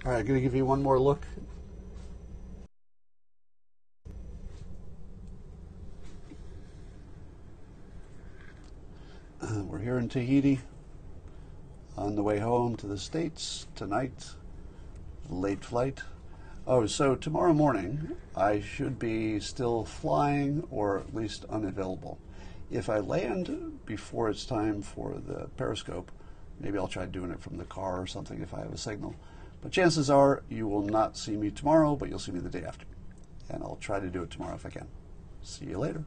[0.04, 1.26] All right, I'm going to give you one more look
[9.68, 10.60] we're here in Tahiti
[11.96, 14.30] on the way home to the States tonight.
[15.28, 16.00] Late flight.
[16.66, 22.18] Oh, so tomorrow morning I should be still flying or at least unavailable.
[22.70, 26.10] If I land before it's time for the periscope,
[26.60, 29.14] maybe I'll try doing it from the car or something if I have a signal.
[29.60, 32.64] But chances are you will not see me tomorrow, but you'll see me the day
[32.64, 32.86] after.
[33.50, 34.88] And I'll try to do it tomorrow if I can.
[35.42, 36.04] See you later.